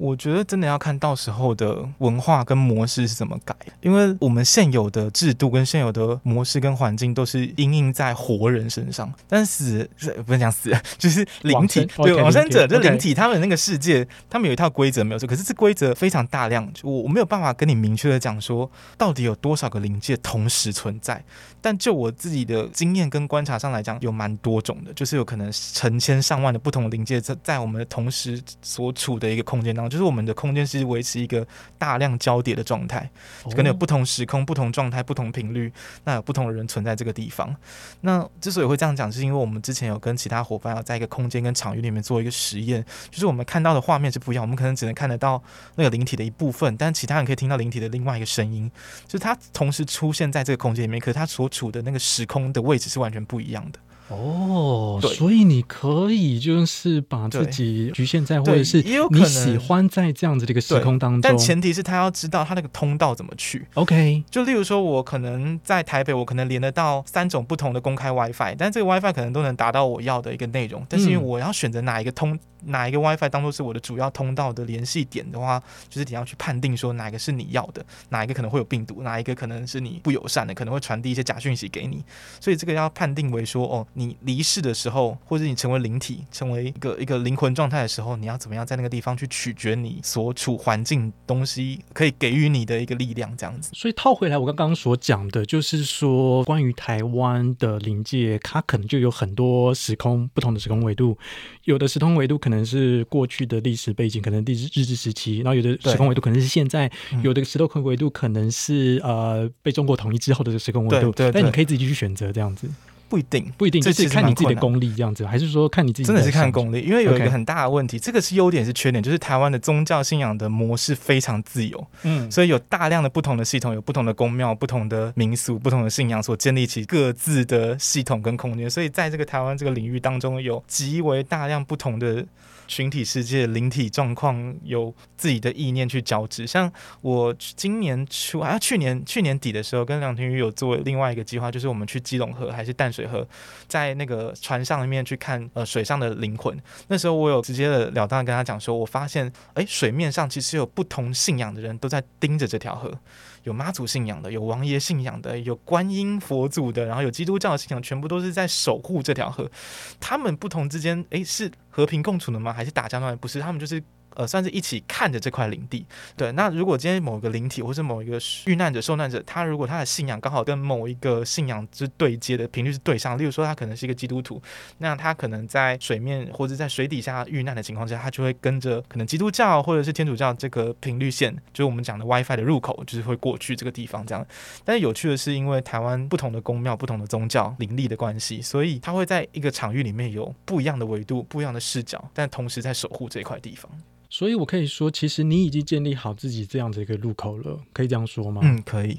[0.00, 9.88] 我觉得真的要看到时候的文化跟模式是怎么改，因为我们现有的制度跟现有的模式跟环境都是因应在活人身上，但死
[10.24, 21.22] 不是讲死，就是灵体， 对，往生者，就灵体，他们那个世界，他们有一套规则没有错，可是这规则非常大量，我我没有办法跟你明确的讲说到底有多少个灵界同时存在，
[21.60, 29.89] 但就我自己的经验跟观察上来讲，有蛮多种的，就是有可能成千上万的不同灵界在在我们的同时所处的一个空间当中。
[29.90, 33.10] 就是我们的空间是维持一个大量交叠的状态，
[33.50, 35.72] 可能有不同时空、不同状态、不同频率，
[36.04, 37.54] 那有不同的人存在这个地方。
[38.02, 45.42] 那之所以会这样讲，是因为我们之前有跟其他伙伴要在一个空间跟场域里面做一个实验，就是我们看到的画面是不一样，我们可能只能看得到
[45.74, 48.70] 那个灵体的一部分，但其他人可以听到灵体的另外一个声音，
[49.06, 53.78] 就是它同时出现在这个空间里面，可是它所处的那个时空的位置是完全不一样的。
[54.10, 63.64] 哦，所以你可以就是把自己局限在，或者是你喜欢在这样子的一个时空当中，但前提是他要知道他那个通道怎么去。
[63.74, 72.38] OK，就例如说，我可能在台北，我可能连得到三种不同的公开 WiFi，但这个 WiFi 可能都能达到我要的一个内容，但是因为我要选择哪一个通。
[72.66, 82.04] 哪一个 WiFi 当做是我的主要通道的联系点的话，就是你要去判定说哪一个是你要的，哪一个可能会有病毒，哪一个可能是你不友善的，可能会传递一些假讯息给你。
[82.38, 93.70] 所以这个要判定为说，哦，你离世的时候，或者你成为灵体，成为一个一个灵魂状态的时候，你要怎么样在那个地方去取决你所处环境东西可以给予你的一个力量，这样子。
[93.72, 101.16] 所以套回来，我刚刚所讲的就是说，关于台湾的灵界，它可能就有很多时空不同的时空维度，
[101.64, 102.49] 有的时空维度可。
[102.50, 106.90] 可能是过去的历史背景，可能日日治时期，然后有的时空维度可能是现在，
[107.22, 112.68] 有的时空维度可能是呃被中国统一之后的时空维度，但你可以自己去选择这样子。
[113.10, 116.04] 不一定，不一定，这是看你自己的功力这样子，还是说看你自己？
[116.04, 132.24] 真的是看功力，因为有一个很大的问题.这个是优点是缺点，就是台湾的宗教信仰的模式非常自由，嗯，所以有大量的不同的系统，有不同的宫庙、不同的民俗、不同的信仰所建立起各自的系统跟空间，所以在这个台湾这个领域当中，有极为大量不同的。
[132.70, 143.26] 群体世界灵体状况有自己的意念去交织，像我今年初啊，去年去年底的时候，跟梁廷宇有做另外一个计划，就是我们去基隆河还是淡水河，
[143.66, 146.56] 在那个船上面去看呃水上的灵魂。
[146.86, 152.96] 那时候我有直截了当跟他讲说，我发现哎，水面上其实有不同信仰的人都在盯着这条河，
[153.42, 159.50] 有妈祖信仰的，有王爷信仰的，有观音佛祖的，然后有基督教的信仰，全部都是在守护这条河。
[159.98, 162.52] 他们不同之间，诶，是和平共处的吗？
[162.52, 163.16] 还是打架呢？
[163.16, 163.82] 不是，他们就是。
[164.20, 165.86] 呃，算是一起看着这块领地。
[166.14, 174.38] 对，那如果今天某个灵体或是某一个遇难者、受难者，他如果他的信仰刚好跟某一个信仰是对接的频率是对上，例如说他可能是一个基督徒，
[174.76, 184.26] 那他可能在水面或者在水底下遇难的情况下，他就会跟着可能基督教或者是天主教这个频率线，就是我们讲的 WiFi 的入口，就是会过去这个地方这样。
[184.66, 193.70] 但是有趣的是，因为台湾不同的宫庙、不同的宗教灵力的关系，所以他会在一个场域里面有不一样的维度、不一样的视角，但同时在守护这块地方。
[194.10, 198.40] 所以，我可以说，其实你已经建立好自己这样子一个入口了，可以这样说吗？
[198.44, 198.98] 嗯，可以。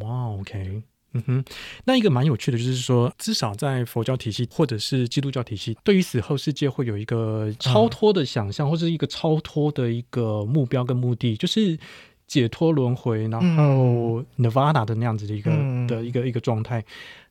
[0.00, 0.82] 哇，OK，
[1.14, 1.44] 嗯哼。
[1.84, 11.76] 那一个蛮有趣的，就是说，至少在佛教体系或者是基督教体系，对于死后世界会有一个超脱的想象，嗯、或者一个超脱的一个目标跟目的，就是
[12.28, 16.84] 解脱轮回，然后 Nirvana 的那样子的一个、嗯、的一个一个状态。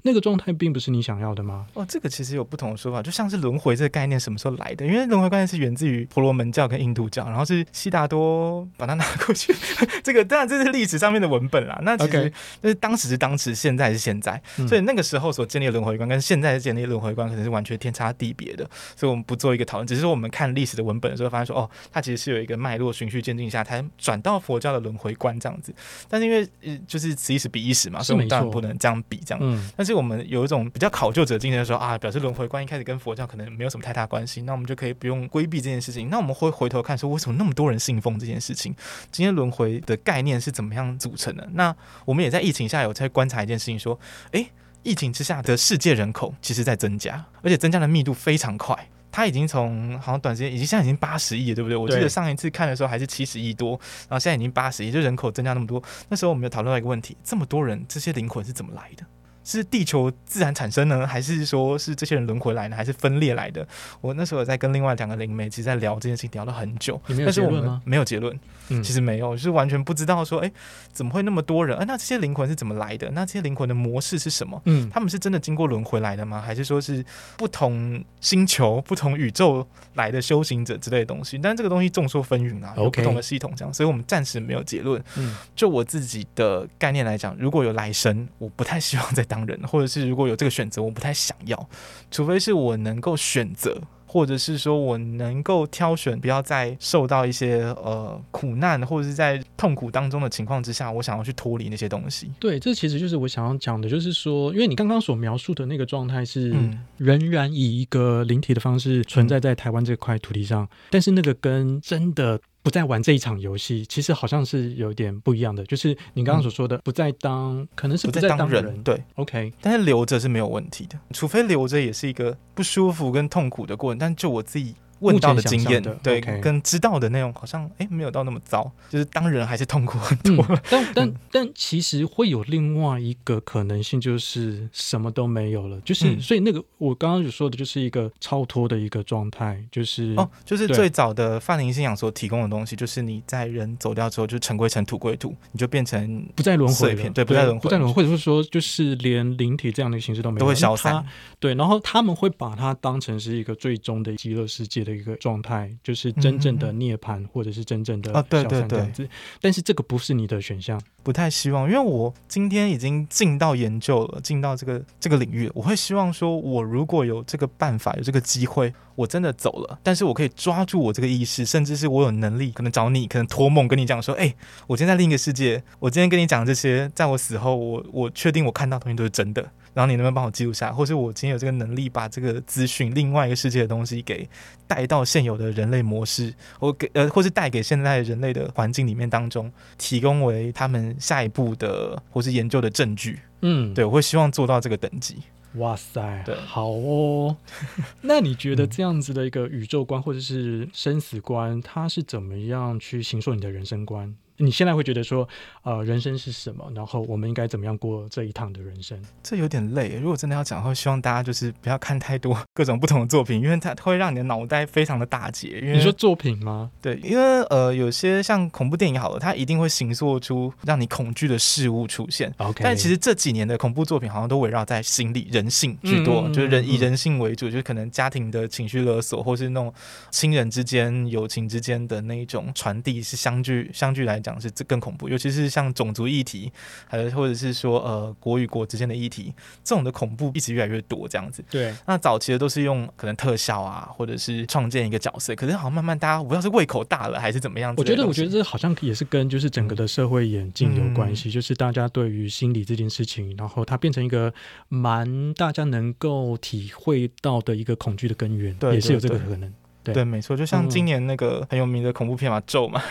[0.07, 1.65] 那个状态并不是你想要的吗？
[1.73, 4.85] 哦，这个其实有不同的说法，就像是轮回这个概念什么时候来的？
[4.85, 9.51] 因为轮回概念是源自于婆罗门教跟印度教，然后是悉达多把它拿过去。
[10.05, 11.79] 这个当然这是历史上面的文本啦。
[11.81, 18.63] 那其实就是当时是当时，现在是现在，所以那个时候所建立的轮回观跟现在建立的轮回观可能是完全天差地别的。
[18.95, 25.73] 所以我们不做一个讨论，只是说我们看历史的文本的时候，发现说哦，它其实是有一个脉络循序渐进下才转到佛教的轮回观这样子。
[26.07, 26.47] 但是因为
[26.87, 29.39] 就是此一时彼一时嘛，所以我们当然不能这样比这样。
[29.41, 30.69] 嗯，但是我们有一种。
[30.75, 36.09] 比较考究者精神说啊，表示轮回观一开始跟佛教可能没有什么太大关系，那我们就可以不用规避这件事情。
[36.09, 38.75] 那我们会回头看说，为什么那么多人信奉这件事情？
[39.09, 41.47] 今天轮回的概念是怎么样组成的？
[41.53, 43.97] 那我们也在疫情下有在观察一件事情，说，
[44.31, 44.47] 诶，
[44.83, 48.77] 疫情之下的世界人口其实在增加，而且增加的密度非常快。
[49.11, 51.77] 它已经从好像短时间，已经现在已经八十亿了，对不对？
[51.77, 53.79] 我记得上一次看的时候还是七十亿多，
[54.09, 55.81] 然后现在已经八十亿，就人口增加那么多。
[56.09, 59.05] 那时候我们有讨论到一个问题：这么多人，这些灵魂是怎么来的？
[59.45, 63.65] 是地球自然产生呢，还是说是这些人轮回来呢，还是分裂来的？
[64.01, 66.99] 我那时候在跟另外两个灵媒，其实在聊这件事情，聊了很久。
[67.07, 68.37] 但是我们没有结论，
[68.69, 70.51] 嗯，其实没有，就是完全不知道说，哎，
[70.91, 71.77] 怎么会那么多人？
[71.77, 73.09] 哎，那这些灵魂是怎么来的？
[73.11, 74.59] 那这些灵魂的模式是什么？
[74.65, 76.41] 嗯，他们是真的经过轮回来的吗？
[76.41, 77.05] 还是说是
[77.37, 81.37] 不同星球、 不同宇宙来的修行者之类的东西？
[81.37, 84.99] 但这个东西众说纷纭啊，有不同的系统这样，所以我们暂时没有结论。
[85.17, 91.69] 嗯，就我自己的概念来讲，如果有来生，我不太希望再当人，或者是如果有这个选择，我不太想要，
[92.09, 102.31] 除非是我能够选择，或者是说我能够挑选，不要再受到一些呃苦难，或者是在痛苦当中的情况之下，我想要去脱离那些东西。
[102.39, 106.55] 对，这其实就是我想要讲的，就是说，因为你刚刚所描述的那个状态是
[106.95, 112.39] 仍然以一个灵体的方式存在在台湾这块土地上，嗯，但是那个跟真的。
[112.65, 115.63] 不再玩这一场游戏，其实好像是有点不一样的。
[115.65, 119.53] 就是你刚刚所说的，不再当，嗯、可能是不再当人，当人对，OK。
[119.61, 123.99] 但是留着是没有问题的，除非留着也是一个不舒服跟痛苦的过程。
[123.99, 124.73] 但就我自己。
[125.05, 130.45] 问到的经验，对.跟知道的内容好像哎、欸，没有到那么糟，就是当人还是痛苦很多。
[130.49, 151.05] 嗯、但但但其实会有另外一个可能性，就是什么都没有了，就是、嗯、所以那个我刚刚有说的，就是一个超脱的一个状态，就是哦，就是最早的泛灵信仰所提供的东西，就是你在人走掉之后，就尘归尘，土归土，你就变成不再轮回了，对，不再轮回，不再轮回，或者是说，就是连灵体这样的形式都没有，都会消散。
[151.39, 159.09] 对，然后他们会把它当成是一个最终的极乐世界的一个状态，就是真正的涅槃，嗯、或者是真正的对对对。
[159.41, 174.35] 但是这个不是你的选项，不太希望，因为我今天已经进到研究了，进到这个这个领域了，我会希望说，我如果有这个办法，有这个机会，我真的走了，但是我可以抓住我这个意识，甚至是我有能力，可能找你，可能托梦跟你讲说，哎、欸，
[174.67, 179.51] 我今天在另一个世界，我今天跟你讲这些，在我死后，我我确定我看到的东西都是真的。
[179.75, 184.27] 然后你能不能帮我记录下来，或是我今天有这个能力把这个资讯，另外一个世界的东西给
[184.65, 193.19] 带到现有的人类模式，或给呃，或是带给现在人类的环境里面当中，提供为他们下一步的或是研究的证据。
[193.41, 195.17] 嗯，对，我会希望做到这个等级。
[195.55, 197.35] 哇塞，好哦。
[198.01, 204.15] 那你觉得这样子的一个宇宙观或者是生死观，它是怎么样去形塑你的人生观？
[204.37, 205.27] 你现在会觉得说，
[205.63, 206.69] 呃，人生是什么？
[206.75, 209.01] 然后我们应该怎么样过这一趟的人生？
[209.23, 209.95] 这有点累。
[210.01, 215.59] 如果真的要讲的话，希望大家就是不要看太多各种不同的作品，因为它会让你的脑袋非常的打结。
[215.61, 216.69] 因为你说作品吗？
[216.81, 222.33] 对，因为呃，有些像恐怖电影好了，它一定会形塑出让你恐惧的事物出现。
[222.37, 229.73] OK，但其实这几年的恐怖作品好像都围绕在心理、人性居多，嗯、就是人以人性为主，就是可能家庭的情绪勒索，或是那种
[230.11, 235.07] 亲人之间、友情之间的那一种传递，是相聚相聚来讲是这更恐怖。
[235.07, 236.51] 尤其是像种族议题，
[236.87, 239.31] 还有或者是说呃国与国之间的议题，
[239.63, 241.43] 这种的恐怖一直越来越多这样子。
[241.49, 247.73] 对，那早期的都是用可能特效啊，或者是创建一个角色，可是好像慢慢大家不知道是胃口大了还是怎么样。
[247.77, 254.33] 我觉得，我觉得这好像也是跟就是整个的社会演进有关系，嗯、就是大家对于心理这件事情，然后它变成一个
[254.69, 259.53] 蛮大家能够体会到的一个恐惧的根源，对对对，也是有这个可能。
[259.85, 262.81] 对，对，没错，就像今年那个很有名的恐怖片嘛，嗯《咒》嘛，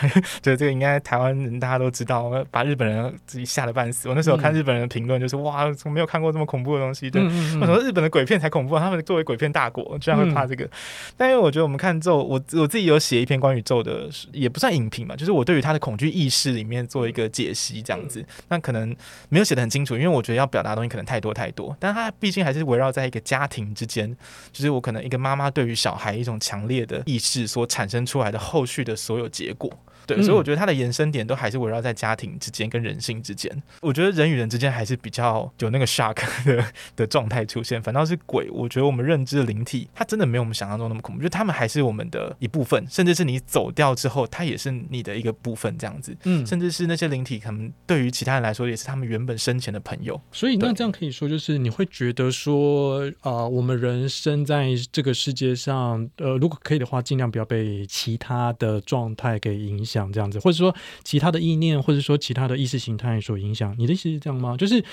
[0.41, 4.07] 对， 这个应该台湾人大家都知道，把日本人自己吓得半死。
[4.07, 7.09] 我那时候看日本人的评论，就是、嗯、哇，怎么没有看过这么恐怖的东西？
[7.11, 8.79] 对，为什么日本的鬼片才恐怖？
[8.79, 10.65] 他们作为鬼片大国，居然会怕这个。
[10.65, 10.69] 嗯、
[11.17, 18.25] 但因为我觉得我们看《咒》，我我自己有写一篇关于《咒》的，也不算影评嘛，就是我对于他的恐惧意识里面做一个解析，这样子。
[18.49, 18.95] 那可能
[19.29, 21.75] 没有写得很清楚，因为我觉得要表达的东西可能太多太多。
[21.79, 24.15] 但他毕竟还是围绕在一个家庭之间，
[24.51, 27.65] 就是我可能一个妈妈对于小孩一种强烈的意识所。
[27.75, 29.69] 产生出来的后续的所有结果。
[30.05, 33.51] 对，所以我觉得它的延伸点都还是围绕在家庭之间跟人性之间。
[33.81, 36.15] 我觉得人与人之间还是比较有那个 shock
[36.45, 36.65] 的
[36.95, 38.49] 的状态出现，反倒是鬼。
[38.51, 46.15] 我觉得我们认知的灵体，它真的没有我们想象中那么恐怖，就他们还是我们的一部分，甚至是你走掉之后，它也是你的一个部分，这样子。
[46.23, 50.19] 嗯，甚至是那些灵体，可能对于其他人来说，也是他们原本生前的朋友。
[50.31, 60.75] 所以那这样可以说，就是你会觉得说，啊、呃，我们人生在这个世界上，呃，如果可以的话，尽量不要被其他的状态给影响，这样子，或者说。
[61.03, 64.57] 其他的意念，或者说其他的意识形态所影响，你的意思是这样吗？
[64.57, 64.83] 就是，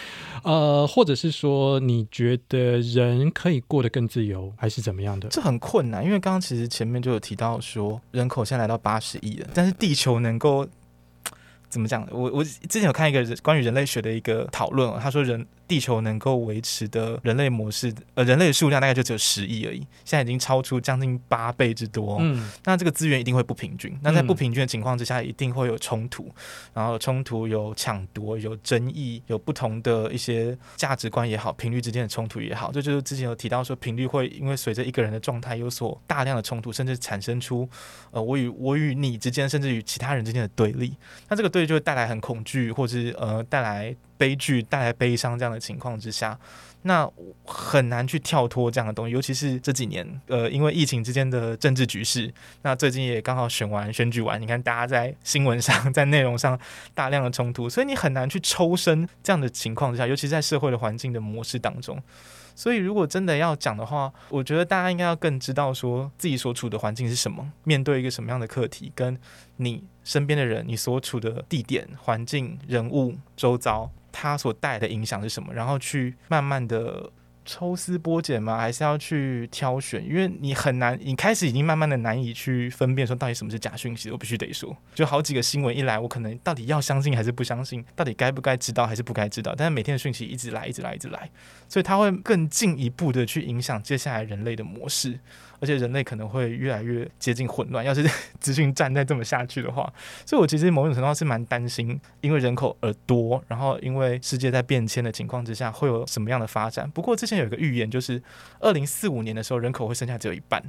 [0.44, 5.28] 呃，或者是说，你觉得人可以过得更自由，还是怎么样的？
[5.28, 10.66] 这很困难，因为刚刚其实前面就有提到说，人口现在来到八十亿了，但是地球能够
[11.68, 12.06] 怎么讲？
[12.10, 15.46] 我我之前有看一个关于人类学的一个讨论，他说人。
[15.72, 22.18] 地球能够维持的人类模式，呃，人类的数量大概就只有十亿而已，现在已经超出将近八倍之多。
[22.20, 23.98] 嗯，那这个资源一定会不平均。
[24.02, 26.30] 那在不平均的情况之下，一定会有冲突，
[26.74, 32.70] 然后冲突有抢夺，有争议，有不同的一些价值观也好，频率之间的冲突也好。
[32.70, 37.66] 这就，就是之前有提到说，频率会因为随着一个人的状态有所大量的冲突，甚至产生出
[38.10, 40.92] 呃，我与我与你之间，甚至与其他人之间的对立。
[41.30, 43.96] 那这个对立就会带来很恐惧，或者是呃带来。
[44.22, 46.38] 悲剧带来悲伤这样的情况之下，
[46.82, 47.08] 那
[47.44, 49.12] 很难去跳脱这样的东西。
[49.12, 56.58] 尤其是这几年，呃，因为疫情之间的政治局势，那最近也刚好选完选举完，你看大家在新闻上、在内容上
[56.94, 62.00] 大量的冲突，所以你很难去抽身这样的情况之下，尤其在社会的环境的模式当中。
[62.54, 69.18] 所以，如果真的要讲的话，我觉得大家应该要更知道说自己所处的环境是什么，面对一个什么样的课题，跟
[69.56, 73.90] 你身边的人、你所处的地点、环境、人物、周遭。
[74.14, 75.54] 它所带来的影响是什么？
[75.54, 77.10] 然后去慢慢的的
[77.44, 78.56] 抽丝剥茧吗？
[78.56, 80.04] 还是要去挑选？
[80.08, 84.10] 因为你很难，你开始已经慢慢的难以去分辨说到底什么是假讯息。
[84.10, 87.84] 我必须得说，就好几个新闻一来，我可能到底要相信还是不相信？
[87.96, 89.54] 到底该不该知道还是不该知道？
[89.56, 91.30] 但是每天的讯息一直来，一直来，一直来，
[91.68, 95.18] 所以它会更进一步的去影响接下来人类的模式。
[95.62, 98.04] 而且人类可能会越来越接近混乱，要是
[98.40, 99.90] 资讯战再这么下去的话，
[100.26, 106.90] 所以我其实某种程度上是蛮担心，因为人口而多，然后因为世界在变迁的情况之下，会有什么样的发展。
[106.90, 108.20] 不过之前有一个预言，就是
[108.58, 110.60] 二零四五年的时候，人口会剩下只有一半，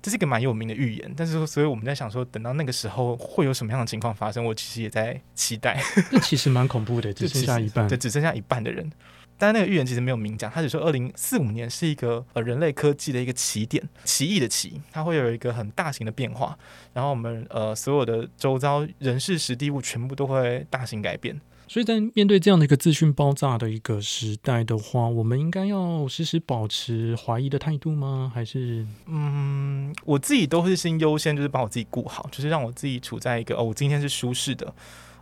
[0.00, 1.12] 这是一个蛮有名的预言。
[1.14, 5.78] 但是说，所以我们在想说，等到那个时候会有什么样的情况发生，我其实也在期待。
[6.10, 8.90] 这其实蛮恐怖的，只剩下一半， 对，只剩下一半的人。
[9.38, 16.58] 但那个预言其实没有明讲，他只说二零四五年是一个呃人类科技的一个起点，奇异的奇，它会有一个很大型的变化，
[16.92, 21.40] 然后我们呃所有的周遭人事实地物全部都会大型改变。
[21.68, 28.30] 所以在面对这样的一个资讯爆炸的一个时代的话，我们应该要时时保持怀疑的态度吗？
[28.32, 34.72] 还是嗯，我自己都是先优先就是把我自己顾好，就是让我自己处在一个哦，我今天是舒适的。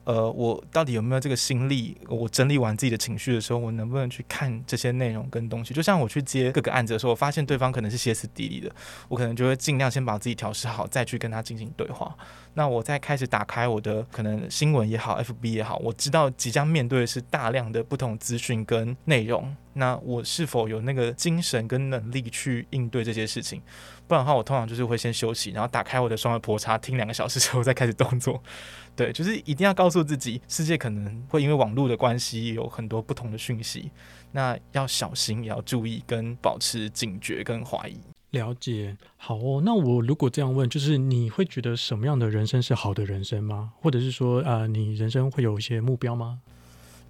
[0.04, 1.96] 呃，我到底有没有这个心力？
[2.08, 5.72] 我整理完自己的情绪的时候，我能不能去看这些内容跟东西？
[5.72, 8.70] 就像我去接各个案子的时候，我发现对方可能是歇斯底里的，
[9.08, 12.14] 我可能就会尽量先把自己调试好，再去跟他进行对话。
[12.52, 19.56] 那我再开始打开我的可能新闻也好，FB 也好，我知道即将面对的是大量的不同资讯跟内容。
[19.74, 23.60] 那我是否有那个精神跟能力去应对这些事情？
[24.06, 28.42] 不然的话，我通常就是会先休息，然后打开我的双耳婆叉，听两个小时之后再开始动作。
[28.96, 33.90] 对，就是一定要告诉自己，世界可能会因为网络的关系有很多不同的讯息，
[34.32, 37.98] 那要小心，也要注意，跟保持警觉跟怀疑。
[38.30, 39.62] 了解，好哦。
[39.64, 43.72] 那我如果这样问，就是你会觉得什么样的人生是好的人生吗？
[43.80, 46.40] 或者是说，呃，你人生会有一些目标吗？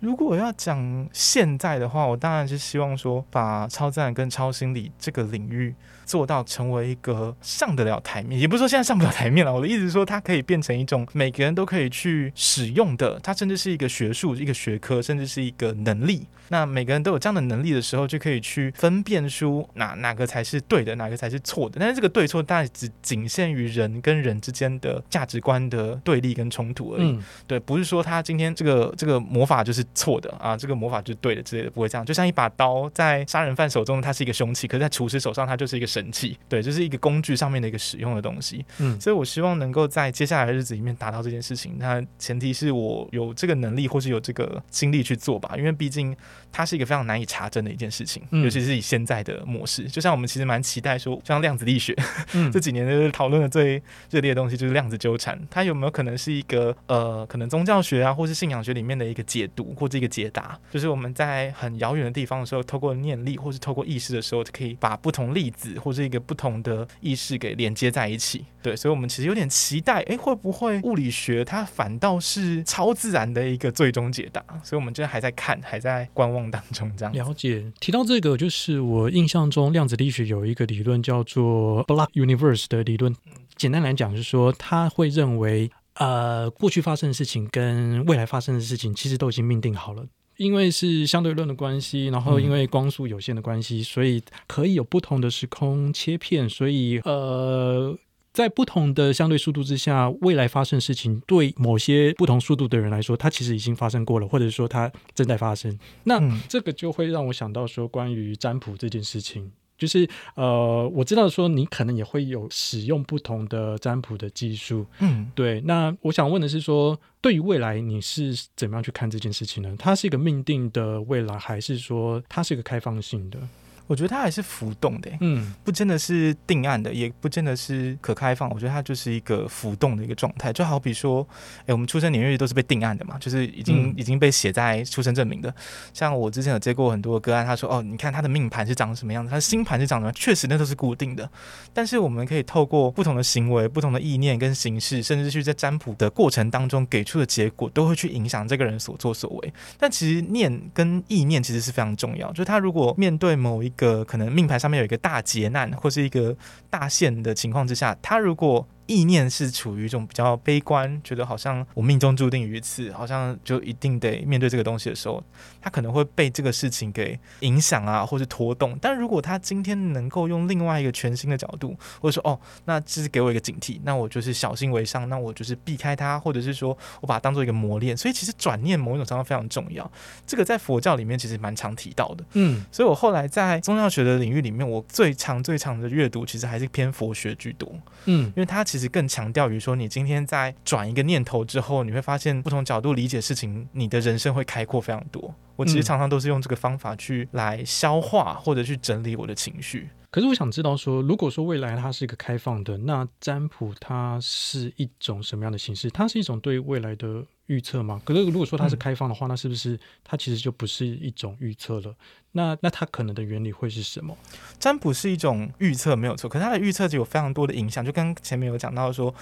[0.05, 5.75] 如果要讲现在的话，我当然是希望说，把超自然跟超心理这个领域。
[6.05, 9.53] 做到成为一个上得了台面，也不是说现在上不了台面了。
[9.53, 16.27] 我的意思是说，它可以变成一种每个人都可以去使用的，它甚至是一个学术、一个学科，甚至是一个能力。
[16.51, 21.79] 那每个人都有这样的能力的时候，就可以去分辨出哪哪个才是对的，哪个才是错的。
[21.81, 27.13] 但是这个对错大概只仅限于人跟人之间的价值观的对立跟冲突而已。
[27.13, 32.05] 嗯、对，不是说他今天这个这个魔法就是错的啊，这个魔法就是对的之类的，不会这样。
[32.05, 35.87] 就像一把刀在杀人犯手中，它是一个凶器，可是在厨师手上，它就是一个。
[35.95, 38.65] 神器，对，就是一个工具上面的一个使用的东西。
[38.79, 41.77] 嗯，所以我希望能够在接下来的日子里面达到这件事情。
[41.79, 45.55] 那前提是我有这个能力，或是有这个精力去做吧。
[45.57, 46.17] 因为毕竟
[46.51, 49.85] 它是一个非常难以查证的一件事情，嗯、尤其是以现在的模式。
[49.85, 51.95] 就像我们其实蛮期待说，像量子力学、
[52.33, 53.81] 嗯、 这几年的讨论的最
[54.11, 55.41] 热烈的东西，就是量子纠缠。
[55.49, 60.59] 它有没有可能是一个呃，可能宗教学啊，或是信仰学里面的一个解读，或者一个解答？
[60.73, 65.79] 就是我们在很遥远的地方的时候，透过念力，或是透过意识的时候，可以把不同粒子。
[65.85, 74.43] 或者一个不同的意识给连接在一起，对，所以，我们其实有点期待，诶，会不会物理学它反倒是超自然的一个最终解答？
[74.63, 76.91] 所以，我们现在还在看，还在观望当中。
[76.97, 77.71] 这样了解。
[77.79, 83.15] 提到这个，就是我印象中量子力学有一个理论叫做 Block Universe 的理论。
[83.57, 90.07] 简单来讲，就是说，他会认为，呃，过去发生的事情跟未来发生的事情，其实都已经命定好了。
[90.37, 96.49] 因为是相对论的关系，然后因为光速有限的关系，嗯、所以可以有不同的时空切片。
[96.49, 97.97] 所以，呃，
[98.33, 105.79] 在不同的相对速度之下，未来发生的事情，对某些不同速度的人来说，它其实已经发生过了，或者说它正在发生。
[106.05, 109.53] 那、嗯、这个就会让我想到说，关于占卜这件事情。
[109.87, 115.61] 就是呃，我知道说你可能也会有使用不同的占卜的技术，嗯，对。
[115.61, 119.75] 那我想问的是说，对于未来你是怎么样去看这件事情呢？
[119.79, 123.39] 它是一个命定的未来，还是说它是一个开放性的？
[123.87, 128.49] 我觉得它还是浮动的，嗯，不真的是定案的，也不真的是可开放。
[128.51, 131.27] 我觉得它就是一个浮动的一个状态，就好比说，
[131.67, 135.55] 哎，我们出生年月日都是被定案的嘛，就是已经、嗯、已经被写在出生证明的。
[135.93, 141.29] 像我之前有接过很多个案，他说，哦，你看他的命盘是长什么样子，他的星盘是长什么样，确实那都是固定的。
[141.73, 149.53] 但是我们可以透过不同的行为、不同的意念跟形式，甚至是在占卜的过程当中给出的结果，都会去影响这个人所作所为。
[149.79, 156.37] 但其实念跟意念其实是非常重要，就是他如果面对某一个可能命盘上面有一个大劫难或是一个
[156.71, 165.23] 大限的情况之下，他如果意念是处于一种比较悲观，觉得好像我命中注定于此，好像就一定得面对这个东西的时候，
[165.61, 168.79] 他可能会被这个事情给影响啊，或是拖动。
[168.83, 177.97] 但如果他今天能够用另外一个全新的角度，或者说哦，那这是给我一个警惕，那我就是小心为上，那我就是避开它，或者是说我把它当做一个磨练。
[177.97, 179.91] 所以其实转念某一种程度非常重要，
[180.27, 182.25] 这个在佛教里面其实蛮常提到的。
[182.35, 187.67] 嗯，所以我后来在宗教学的领域里面，我最长最长的阅读其实还是偏佛学居多。
[188.05, 188.63] 嗯，因为它。
[188.75, 195.33] 其实更强调于说，你今天在转一个念头之后，你会发现不同角度理解事情，你的人生会开阔非常多。
[195.55, 199.89] 我其实常常都是用这个方法去来消化或者去整理我的情绪。
[200.15, 205.91] 可是我想知道说，如果说未来它是一个开放的，那占卜它是一种什么样的形式？
[205.91, 208.01] 它是一种对未来的预测吗？
[208.05, 211.93] 可是如果说它是开放的话，嗯、那是不是它其实就不是一种预测了？
[212.31, 214.17] 那那它可能的原理会是什么？
[214.61, 219.13] 占卜是一种预测没有错，可是它的预测就有非常多的影响，就跟前面有讲到说，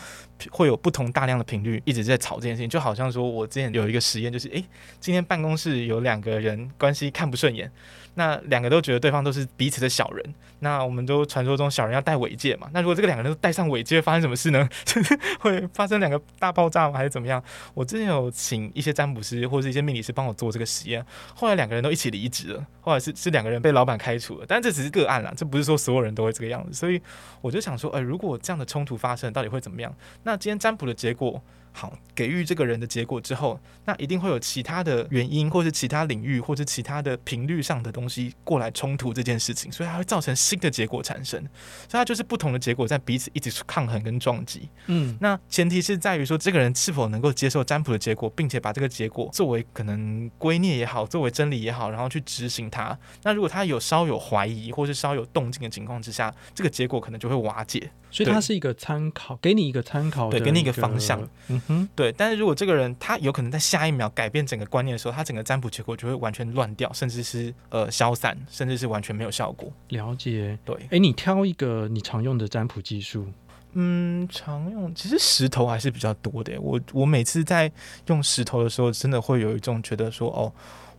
[0.50, 4.62] 会有不同大量的频率一直在吵这件事情，就好像说我之前有一个实验，就是诶，
[5.00, 7.72] 今天办公室有两个人关系看不顺眼。
[8.14, 12.68] 那两个都觉得对方都是彼此的小人，那我们都传说中小人要戴尾戒嘛？
[12.72, 14.68] 那如果这个两个人都戴上尾戒，会发生什么事呢？
[15.40, 16.96] 会发生两个大爆炸吗？
[16.96, 17.42] 还是怎么样？
[17.74, 21.04] 我之前有请一些占卜师或者一些命理师帮我做这个实验，
[21.34, 27.00] 后来两个人都一起离职了，后来是是两个人被老板开除了，但这只是个案啦，这不是说所有人都会这个样子，所以
[27.40, 29.94] 我就想说，呃，如果这样的冲突发生，到底会怎么样？
[30.24, 31.42] 那今天占卜的结果
[31.72, 41.40] 好，给予这个人的结果之后，那一定会有其他的原因，或是其他领域，或是其他的频率上的东西过来冲突这件事情，所以它会造成新的结果产生。
[41.88, 44.68] 所以它就是不同的结果在彼此一直抗衡跟撞击。
[44.86, 52.96] 嗯，那前提是在于说，这个人是否能够接受占卜的结果，并且把这个结果作为可能归臬也好，作为真理也好，然后去执行它。
[53.22, 57.90] 那如果他有稍有怀疑，或是稍有动静的情况之下，这个结果可能就会瓦解。
[58.12, 61.26] 所以它是一个参考，给你一个参考，对，给你一个方向。
[61.48, 62.12] 嗯哼，对。
[62.12, 69.72] 但是如果这个人他有可能在下一秒改变整个观念的时候，他整个占卜结果就会完全乱掉，甚至是呃消散，甚至是完全没有效果。
[69.88, 70.58] 了解。
[70.62, 70.76] 对。
[70.90, 73.26] 哎，你挑一个你常用的占卜技术。
[73.72, 76.60] 嗯，常用其实石头还是比较多的。
[76.60, 77.72] 我我每次在
[78.08, 80.52] 用石头的时候，真的会有一种觉得说，哦。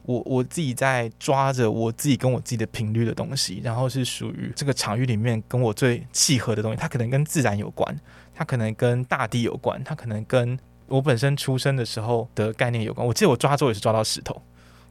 [0.05, 6.77] 我我自己在抓着我自己跟我自己的频率的东西，然后是属于这个场域里面跟我最契合的东西。
[6.77, 7.97] 它可能跟自然有关，
[8.33, 13.05] 它可能跟大地有关，它可能跟我本身出生的时候的概念有关。
[13.07, 14.41] 我记得我抓周也是抓到石头。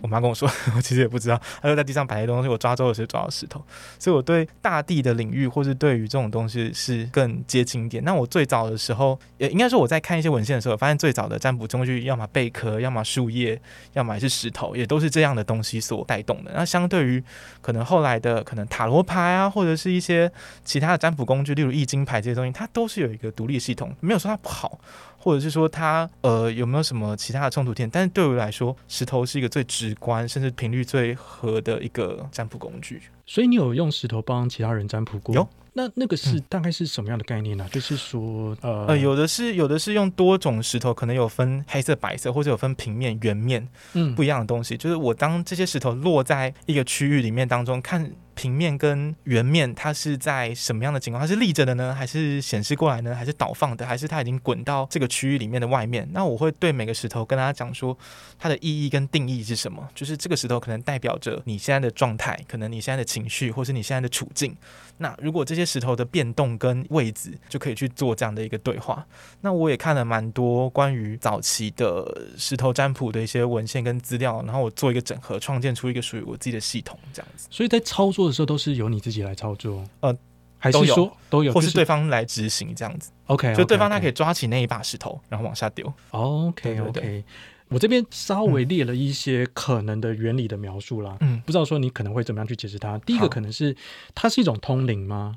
[0.03, 3.64] 我妈跟我说， 我其实也不知道，她就在地上摆些东西，我抓周的时候抓到石头，
[3.98, 8.03] 所以我对大地的领域，或是对于这种东西是更接近一点。
[8.05, 13.61] 那我最早的时候，也应该说我在看一些文献的时候，发现最早的占卜工具，要么贝壳，要么树叶，
[13.92, 16.50] 要么是石头，也都是这样的东西所带动的。
[16.55, 17.22] 那相对于
[17.61, 20.30] 可能后来的可能塔罗牌啊，或者是一些
[20.64, 24.80] 其他的占卜工具，例如易经牌这些东西，它都是有一个独立系统，没有说它不好。
[25.23, 27.89] 或者是说它呃有没有什么其他的冲突点？
[27.89, 33.01] 但是对我来说，石头是一个最直观，甚至频率最合的一个占卜工具。
[33.25, 35.33] 所以你有用石头帮其他人占卜过？
[35.33, 35.49] 有。
[35.75, 37.64] 那那个是大概是什么样的概念呢？
[37.64, 37.66] 啊？
[37.66, 44.77] 嗯、就是说呃呃，有的是有的是用多种石头，可能有分黑色、白色，或者有分平面、圆面，嗯，不一样的东西。
[44.77, 48.11] 就是我当这些石头落在一个区域里面当中看。
[48.43, 51.20] 平面跟圆面，它是在什么样的情况？
[51.20, 56.09] 它是立着的呢，还是显示过来呢，还是倒放的，还是它已经滚到这个区域里面的外面？
[56.11, 57.97] 那我会对每个石头跟大家讲说，
[58.40, 59.88] 它的意义跟定义是什么？
[59.95, 64.57] 就是这个石头可能代表着你现在的状态，可能你现在的情绪，或是你现在的处境。
[65.03, 69.05] 那如果这些石头的变动跟位置，就可以去做这样的一个对话。
[69.40, 77.48] 那我也看了蛮多关于早期的石头占卜的一些文献跟资料，然后我做一个整合，创建出一个属于我自己的系统，这样子。
[77.50, 80.16] 所以在操作的时候都是由你自己来操作，呃，
[80.57, 85.92] 还是说都有，都有，或是对方来执行这样子？OK，就对方他可以抓起那一把石头，然后往下丢。
[86.11, 87.24] OK，OK，、okay, okay.
[87.73, 92.99] 我这边稍微列了一些可能的原理的描述啦，嗯，不知道说你可能会怎么样去解释它。
[92.99, 93.75] 第一个可能是
[94.14, 95.37] 它是一种通灵吗？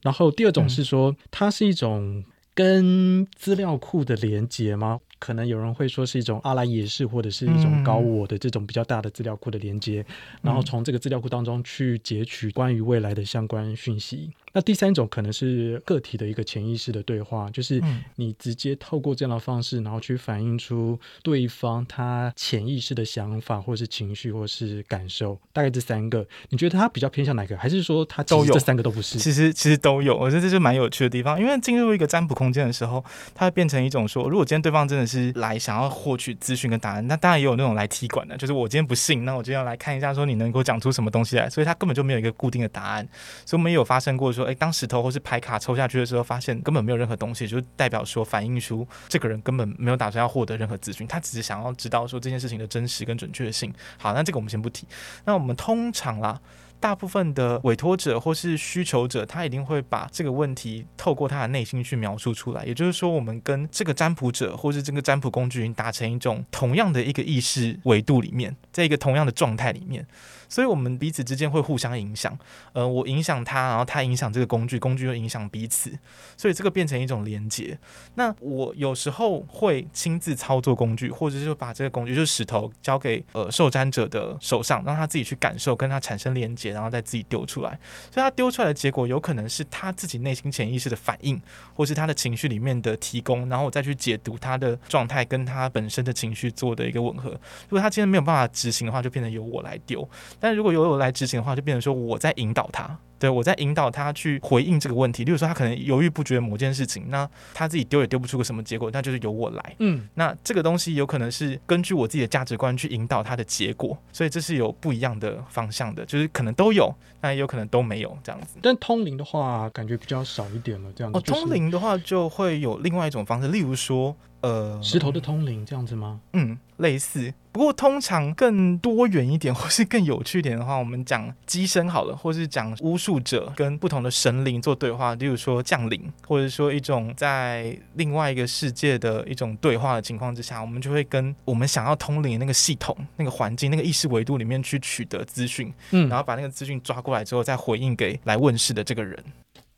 [0.00, 2.24] 然后第二种是说它是一种
[2.54, 5.00] 跟资料库的连接吗？
[5.18, 10.04] 可能有人会说是一种阿赖耶识，或者是一种高我的这种比较大的资料库的连接，
[10.40, 14.30] 然后从这个资料库当中去截取关于未来的相关讯息。
[14.52, 17.82] 那第三种可能是个体的一个潜意识的对话，就是
[18.16, 25.38] 你直接透过这样的方式，然后去反映出对方他潜意识的想法，或是情绪，或是感受。
[25.52, 27.56] 大概这三个，你觉得他比较偏向哪个？
[27.56, 28.52] 还是说他都有？
[28.52, 29.18] 这三个都不是？
[29.18, 30.16] 其实其实都有。
[30.16, 41.48] 我觉得这是蛮有趣的地方，因为进入一个占卜空间的时候，它会变成一种说，如果今天对方真的是来想要获取资讯跟答案，那当然也有那种来踢馆的，就是我今天不信，那我今天要来看一下，说你能够讲出什么东西来。
[41.48, 43.06] 所以他根本就没有一个固定的答案。
[43.44, 53.72] 所以我们也有发生过说，哎，当石头或是牌卡抽下去的时候，发现根本没有任何东西，就代表说反映出这个人根本没有打算要获得任何资讯，他只是想要知道说这件事情的真实跟准确性。
[53.98, 54.86] 好，那这个我们先不提。
[55.24, 56.40] 那我们通常啦，
[56.82, 62.64] 大部分的委托者或是需求者，他一定会把这个问题透过他的内心去描述出来。
[62.64, 70.04] 也就是说，我们跟这个占卜者或是这个占卜工具已经达成一种同样的一个意识维度里面，在一个同样的状态里面。
[70.48, 72.36] 所以，我们彼此之间会互相影响。
[72.74, 75.90] 呃，我影响他，然后他影响这个工具，工具又影响彼此。
[76.36, 77.78] 所以，这个变成一种连接。
[78.16, 87.78] 那我有时候会亲自操作工具，或者是把这个工具，就是石头，交给呃受占者的手上，让他自己去感受，跟他产生连接，然后再自己丢出来。
[88.10, 91.40] 所以，他丢出来的结果有可能是他自己内心潜意识的反应，
[91.74, 97.30] 或是他的情绪里面的提供，然后我再去解读他的状态跟他本身的情绪做的一个吻合。
[97.68, 100.08] 如果他今天没有办法执行的话，就变成由我来丢。
[100.40, 105.22] 但如果由我来执行的话，就变成说我在引导他，对，我在引导他去回应这个问题。
[105.22, 109.76] 例如说，他可能犹豫不决某件事情，那他自己丢也丢不出个什么结果，那就是由我来。
[109.78, 118.56] 嗯，那这个东西有可能是根据我自己的价值观去引导他的结果，所以这是有不一样的方向的，就是可能都有，那也有可能都没有这样子。
[118.60, 121.16] 但通灵的话，感觉比较少一点了，这样子。
[121.16, 124.16] 哦，通灵的话就会有另外一种方式，例如说。
[124.42, 126.20] 呃，石头的通灵这样子吗？
[126.32, 127.32] 嗯，类似。
[127.52, 149.22] 不过通常更多元一点， 或是更有趣一点的话，我们讲机身好了，或是讲巫术术者跟不同的神灵做对话，例如说降临，或者说一种在另外一个世界的一种对话的情况之下，我们就会跟我们想要通灵的那个系统、那个环境、那个意识维度里面去取得资讯，嗯，然后把那个资讯抓过来之后，再回应给来问世的这个人。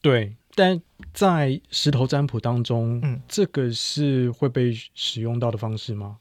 [0.00, 0.80] 对，但
[1.14, 6.16] 在石头占卜当中，嗯，这个是会被使用到的方式吗？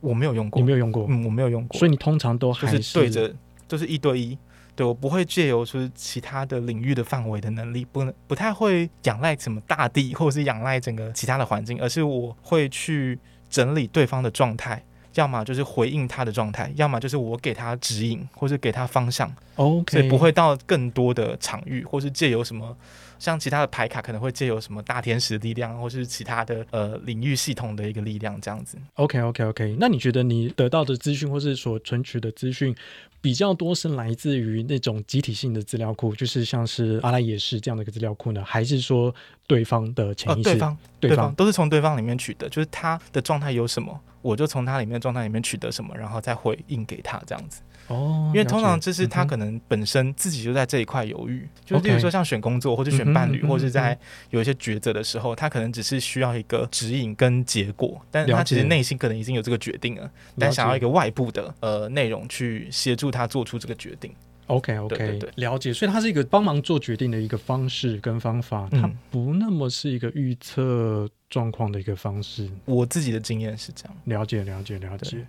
[0.00, 3.32] 我没有用过，你没有用过，嗯，我没有用过，所以你通常都还是，是对着，
[3.68, 4.38] 就是一对一，
[4.74, 13.18] 对，我不会借由说其他的领域的范围的能力，不能不太会仰赖什么大地，或者是仰赖整个其他的环境，而是我会去
[13.50, 14.82] 整理对方的状态，
[15.16, 19.30] 要么就是回应他的状态，要么就是我给他指引，或是给他方向
[19.60, 22.76] ，OK，所以不会到更多的场域，或是借由什么。
[23.18, 28.78] 像其他的牌卡可能会借由什么大天使的力量，或是其他的呃领域系统的一个力量这样子。
[28.94, 32.74] OK OK OK，那你觉得你得到的资讯或是所存取的资讯
[33.20, 39.14] 比较多是来自于那种集体性的资料库，就是像是阿赖耶识这样的一个资料库呢，还是说
[39.46, 40.48] 对方的潜意识？
[40.48, 47.60] 哦，对方，对方都是从对方里面取得，就是他的状态有什么，我就从他里面的状态里面取得什么，然后再回应给他这样子。
[47.90, 53.98] 哦，因为通常就是他可能本身自己就在这一块犹豫，嗯、就是比如说像选工作或者选伴侣，或者在
[54.30, 64.14] 有一些抉择的时候，他可能只是需要一个指引跟结果，但是他其实内心可能已经有这个决定了，了但想要一个外部的呃内容去协助他做出这个决定。
[64.46, 72.50] OK OK，对对对，了解，所以它是一个帮忙做决定的一个方式跟方法，它不那么是一个预测状况的一个方式。
[72.64, 75.24] 我自己的经验是这样，了解了解了解。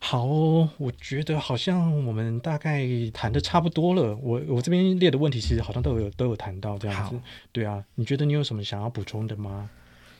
[0.00, 4.16] 好哦，我觉得好像我们大概谈的差不多了。
[4.16, 7.20] 我我这边列的问题其实好像都有都有谈到这样子。
[7.52, 9.68] 对啊，你觉得你有什么想要补充的吗？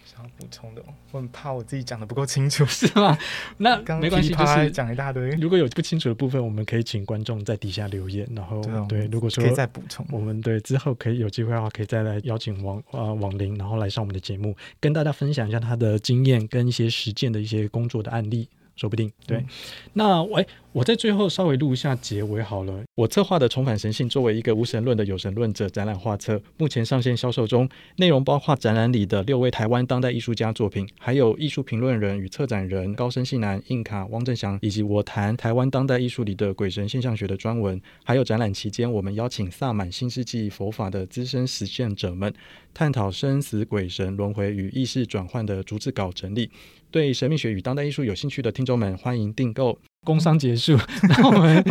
[0.04, 3.16] 想要补充的，我很怕我自己讲的不够清楚，是吗？
[3.58, 5.30] 那没关系，就是讲一大堆。
[5.32, 18.48] 如果有不清楚的部分，我们可以请观众在底下留言，然后对，对，如果说可以再补充，我们对之后可以有机会的话，可以再来邀请王呃王林，然后来上我们的节目，跟大家分享一下他的经验跟一些实践的一些工作的案例。
[18.78, 19.46] 说不定对，嗯、
[19.94, 22.84] 那喂、欸，我在最后稍微录一下结尾好了。
[22.94, 27.68] 我策划的《重返神性》作为一个无神论的有神论者展览画册，目前上线销售中。
[27.96, 37.80] 内容包括展览里的六位台湾当代艺术家作品，还有艺术评论人与策展人高生信男、印卡、汪正祥，以及我谈台湾当代艺术里的鬼神现象学的专文。
[38.04, 42.32] 还有展览期间，我们邀请萨满新世纪佛法的资深实践者们，
[42.72, 46.48] 探讨生死、鬼神、轮回与意识转换的逐字稿整理。
[46.90, 49.78] 对神秘学与当代艺术有兴趣的听众们，欢迎订购。
[50.04, 50.78] 工商结束，
[51.08, 51.62] 那我们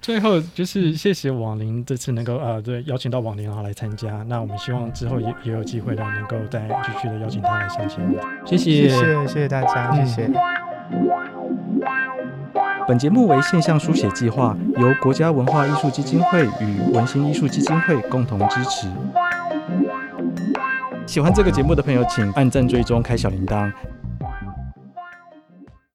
[0.00, 4.24] 最后就是谢谢王林这次能够呃对邀请到王林然后来参加。
[4.24, 8.18] 那我们希望之后也也有机会的，能够再继续的邀请他来上节目。
[8.44, 10.30] 谢谢，谢谢，谢谢大家，谢谢。
[12.88, 18.88] 本节目为现象书写计划，由国家文化艺术基金会与文心艺术基金会共同支持。
[21.06, 23.70] 喜欢这个节目的朋友，请按赞、追踪、开小铃铛。